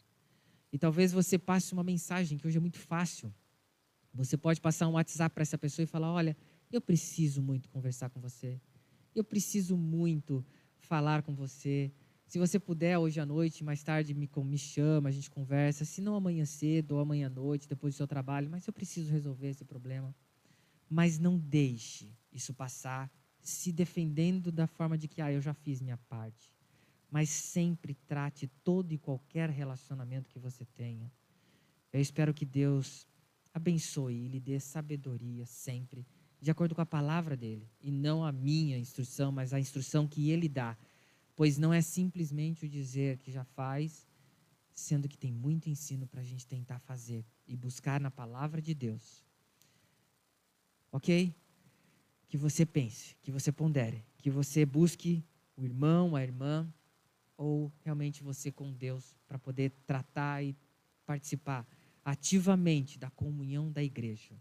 E 0.72 0.78
talvez 0.78 1.12
você 1.12 1.38
passe 1.38 1.72
uma 1.72 1.84
mensagem, 1.84 2.38
que 2.38 2.46
hoje 2.46 2.56
é 2.56 2.60
muito 2.60 2.78
fácil. 2.78 3.32
Você 4.14 4.36
pode 4.36 4.60
passar 4.60 4.88
um 4.88 4.92
WhatsApp 4.92 5.34
para 5.34 5.42
essa 5.42 5.56
pessoa 5.56 5.84
e 5.84 5.86
falar: 5.86 6.12
Olha, 6.12 6.36
eu 6.70 6.80
preciso 6.80 7.42
muito 7.42 7.68
conversar 7.68 8.10
com 8.10 8.20
você. 8.20 8.60
Eu 9.14 9.24
preciso 9.24 9.76
muito 9.76 10.44
falar 10.78 11.22
com 11.22 11.34
você. 11.34 11.92
Se 12.26 12.38
você 12.38 12.58
puder, 12.58 12.96
hoje 12.96 13.20
à 13.20 13.26
noite, 13.26 13.62
mais 13.62 13.82
tarde, 13.82 14.14
me, 14.14 14.28
me 14.44 14.58
chama, 14.58 15.10
a 15.10 15.12
gente 15.12 15.30
conversa. 15.30 15.84
Se 15.84 16.00
não 16.00 16.14
amanhã 16.14 16.46
cedo 16.46 16.92
ou 16.92 17.00
amanhã 17.00 17.26
à 17.26 17.30
noite, 17.30 17.68
depois 17.68 17.94
do 17.94 17.96
seu 17.98 18.06
trabalho, 18.06 18.48
mas 18.50 18.66
eu 18.66 18.72
preciso 18.72 19.10
resolver 19.10 19.48
esse 19.48 19.64
problema. 19.64 20.14
Mas 20.88 21.18
não 21.18 21.38
deixe 21.38 22.10
isso 22.32 22.54
passar 22.54 23.10
se 23.42 23.72
defendendo 23.72 24.50
da 24.50 24.66
forma 24.66 24.96
de 24.96 25.08
que, 25.08 25.20
ah, 25.20 25.32
eu 25.32 25.42
já 25.42 25.52
fiz 25.52 25.82
minha 25.82 25.98
parte. 26.08 26.54
Mas 27.10 27.28
sempre 27.28 27.94
trate 28.06 28.46
todo 28.64 28.92
e 28.92 28.98
qualquer 28.98 29.50
relacionamento 29.50 30.30
que 30.30 30.38
você 30.38 30.64
tenha. 30.64 31.12
Eu 31.92 32.00
espero 32.00 32.32
que 32.32 32.46
Deus 32.46 33.06
abençoe 33.52 34.14
e 34.14 34.28
lhe 34.28 34.40
dê 34.40 34.58
sabedoria 34.58 35.44
sempre, 35.46 36.06
de 36.40 36.50
acordo 36.50 36.74
com 36.74 36.80
a 36.80 36.86
palavra 36.86 37.36
dele, 37.36 37.68
e 37.80 37.90
não 37.90 38.24
a 38.24 38.32
minha 38.32 38.78
instrução, 38.78 39.30
mas 39.30 39.52
a 39.52 39.60
instrução 39.60 40.08
que 40.08 40.30
ele 40.30 40.48
dá. 40.48 40.76
Pois 41.36 41.56
não 41.56 41.72
é 41.72 41.80
simplesmente 41.80 42.66
o 42.66 42.68
dizer 42.68 43.18
que 43.18 43.30
já 43.30 43.44
faz, 43.44 44.06
sendo 44.74 45.08
que 45.08 45.16
tem 45.18 45.32
muito 45.32 45.68
ensino 45.68 46.06
para 46.06 46.20
a 46.20 46.24
gente 46.24 46.46
tentar 46.46 46.78
fazer 46.80 47.24
e 47.46 47.56
buscar 47.56 48.00
na 48.00 48.10
palavra 48.10 48.60
de 48.60 48.74
Deus. 48.74 49.24
Ok? 50.90 51.34
Que 52.28 52.36
você 52.36 52.66
pense, 52.66 53.16
que 53.22 53.30
você 53.30 53.52
pondere, 53.52 54.04
que 54.18 54.30
você 54.30 54.64
busque 54.64 55.24
o 55.56 55.64
irmão, 55.64 56.16
a 56.16 56.22
irmã, 56.22 56.72
ou 57.36 57.72
realmente 57.82 58.22
você 58.22 58.50
com 58.50 58.72
Deus, 58.72 59.14
para 59.26 59.38
poder 59.38 59.70
tratar 59.86 60.42
e 60.42 60.56
participar 61.04 61.66
ativamente 62.04 62.98
da 62.98 63.10
comunhão 63.10 63.70
da 63.70 63.82
igreja. 63.82 64.34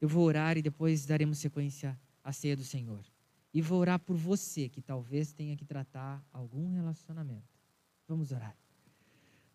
Eu 0.00 0.08
vou 0.08 0.24
orar 0.24 0.56
e 0.56 0.62
depois 0.62 1.04
daremos 1.04 1.38
sequência 1.38 1.98
à 2.24 2.32
ceia 2.32 2.56
do 2.56 2.64
Senhor. 2.64 3.04
E 3.52 3.60
vou 3.60 3.80
orar 3.80 3.98
por 3.98 4.16
você 4.16 4.68
que 4.68 4.80
talvez 4.80 5.32
tenha 5.32 5.56
que 5.56 5.64
tratar 5.64 6.24
algum 6.32 6.72
relacionamento. 6.72 7.60
Vamos 8.08 8.32
orar. 8.32 8.56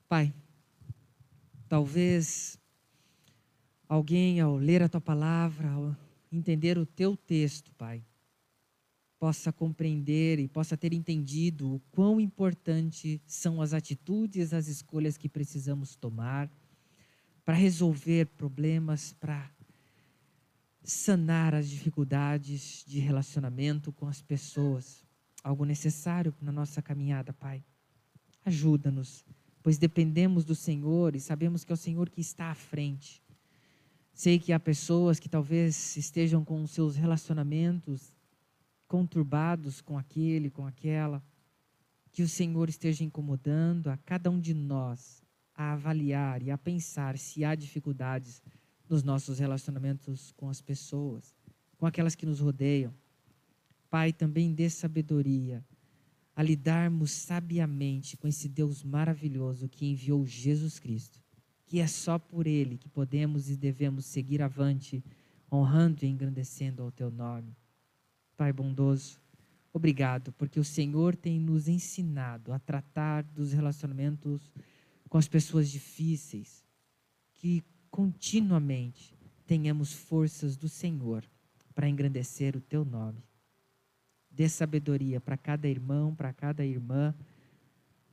Pai, 0.08 0.34
talvez 1.68 2.60
alguém 3.88 4.40
ao 4.40 4.56
ler 4.56 4.84
a 4.84 4.90
tua 4.90 5.02
palavra, 5.02 5.70
ao 5.70 5.96
entender 6.32 6.78
o 6.78 6.86
teu 6.86 7.16
texto, 7.16 7.74
Pai, 7.74 8.04
possa 9.18 9.52
compreender 9.52 10.40
e 10.40 10.48
possa 10.48 10.78
ter 10.78 10.94
entendido 10.94 11.76
o 11.76 11.80
quão 11.92 12.20
importante 12.20 13.22
são 13.26 13.62
as 13.62 13.74
atitudes, 13.74 14.54
as 14.54 14.68
escolhas 14.68 15.18
que 15.18 15.30
precisamos 15.30 15.96
tomar 15.96 16.52
para 17.46 17.54
resolver 17.54 18.26
problemas, 18.26 19.14
para 19.14 19.52
sanar 20.84 21.54
as 21.54 21.70
dificuldades 21.70 22.84
de 22.88 23.00
relacionamento 23.00 23.92
com 23.94 24.08
as 24.08 24.22
pessoas. 24.22 25.06
Algo 25.44 25.64
necessário 25.64 26.34
na 26.42 26.52
nossa 26.52 26.82
caminhada, 26.82 27.32
Pai. 27.32 27.64
Ajuda-nos, 28.44 29.24
pois 29.62 29.78
dependemos 29.78 30.44
do 30.44 30.56
Senhor 30.56 31.16
e 31.16 31.20
sabemos 31.20 31.64
que 31.64 31.72
é 31.72 31.76
o 31.76 31.78
Senhor 31.78 32.10
que 32.10 32.20
está 32.20 32.50
à 32.50 32.56
frente. 32.56 33.24
Sei 34.12 34.40
que 34.40 34.52
há 34.52 34.60
pessoas 34.60 35.20
que 35.20 35.30
talvez 35.30 35.96
estejam 35.98 36.44
com 36.44 36.66
seus 36.66 36.96
relacionamentos 36.96 38.12
conturbados 38.88 39.82
com 39.82 39.98
aquele, 39.98 40.50
com 40.50 40.66
aquela, 40.66 41.24
que 42.12 42.24
o 42.24 42.30
Senhor 42.30 42.70
esteja 42.70 43.04
incomodando 43.04 43.90
a 43.90 43.98
cada 43.98 44.32
um 44.32 44.40
de 44.40 44.54
nós 44.54 45.25
a 45.56 45.74
avaliar 45.74 46.44
e 46.44 46.52
a 46.52 46.58
pensar 46.58 47.18
se 47.18 47.46
há 47.46 47.56
dificuldades 47.56 48.42
nos 48.90 49.04
nossos 49.04 49.40
relacionamentos 49.40 50.32
com 50.34 50.50
as 50.50 50.62
pessoas, 50.62 51.34
com 51.78 51.86
aquelas 51.86 52.16
que 52.16 52.26
nos 52.26 52.40
rodeiam. 52.40 52.94
Pai, 53.90 54.12
também 54.12 54.54
dê 54.54 54.70
sabedoria 54.70 55.64
a 56.36 56.44
lidarmos 56.44 57.12
sabiamente 57.12 58.18
com 58.18 58.28
esse 58.28 58.50
Deus 58.50 58.84
maravilhoso 58.84 59.70
que 59.70 59.86
enviou 59.86 60.26
Jesus 60.26 60.80
Cristo, 60.80 61.22
que 61.66 61.80
é 61.80 61.88
só 61.88 62.20
por 62.20 62.46
Ele 62.46 62.78
que 62.78 62.90
podemos 62.90 63.50
e 63.50 63.56
devemos 63.56 64.06
seguir 64.06 64.42
avante, 64.42 65.04
honrando 65.52 66.04
e 66.04 66.10
engrandecendo 66.10 66.84
ao 66.84 66.92
Teu 66.92 67.10
nome. 67.10 67.56
Pai 68.36 68.52
bondoso, 68.52 69.22
obrigado, 69.72 70.34
porque 70.34 70.60
o 70.60 70.64
Senhor 70.64 71.16
tem 71.16 71.40
nos 71.40 71.70
ensinado 71.70 72.52
a 72.52 72.60
tratar 72.60 73.24
dos 73.24 73.54
relacionamentos 73.54 74.52
com 75.10 75.18
as 75.18 75.28
pessoas 75.28 75.70
difíceis, 75.70 76.64
que 77.34 77.64
continuamente 77.90 79.16
tenhamos 79.46 79.94
forças 79.94 80.58
do 80.58 80.68
Senhor 80.68 81.24
para 81.74 81.90
engrandecer 81.90 82.56
o 82.56 82.62
teu 82.62 82.84
nome. 82.84 83.24
Dê 84.32 84.50
sabedoria 84.50 85.22
para 85.22 85.38
cada 85.38 85.68
irmão, 85.68 86.14
para 86.14 86.34
cada 86.34 86.66
irmã, 86.66 87.16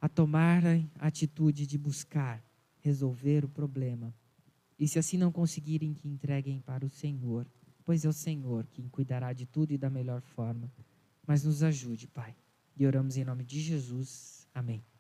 a 0.01 0.09
tomar 0.09 0.63
a 0.67 1.07
atitude 1.07 1.67
de 1.67 1.79
buscar 1.79 2.43
resolver 2.81 3.45
o 3.45 3.49
problema. 3.49 4.15
E 4.79 4.89
se 4.89 4.99
assim 4.99 5.17
não 5.17 5.31
conseguirem, 5.31 5.95
que 5.95 6.09
entreguem 6.09 6.61
para 6.61 6.85
o 6.85 6.91
Senhor, 6.91 7.47
pois 7.85 8.05
é 8.05 8.09
o 8.09 8.13
Senhor 8.13 8.67
quem 8.73 8.89
cuidará 8.89 9.33
de 9.33 9.47
tudo 9.47 9.73
e 9.73 9.79
da 9.79 9.89
melhor 9.89 10.21
forma. 10.21 10.71
Mas 11.27 11.45
nos 11.45 11.63
ajude, 11.63 12.09
Pai. 12.09 12.35
E 12.77 12.87
oramos 12.87 13.17
em 13.17 13.25
nome 13.25 13.45
de 13.45 13.61
Jesus. 13.61 14.49
Amém. 14.53 14.92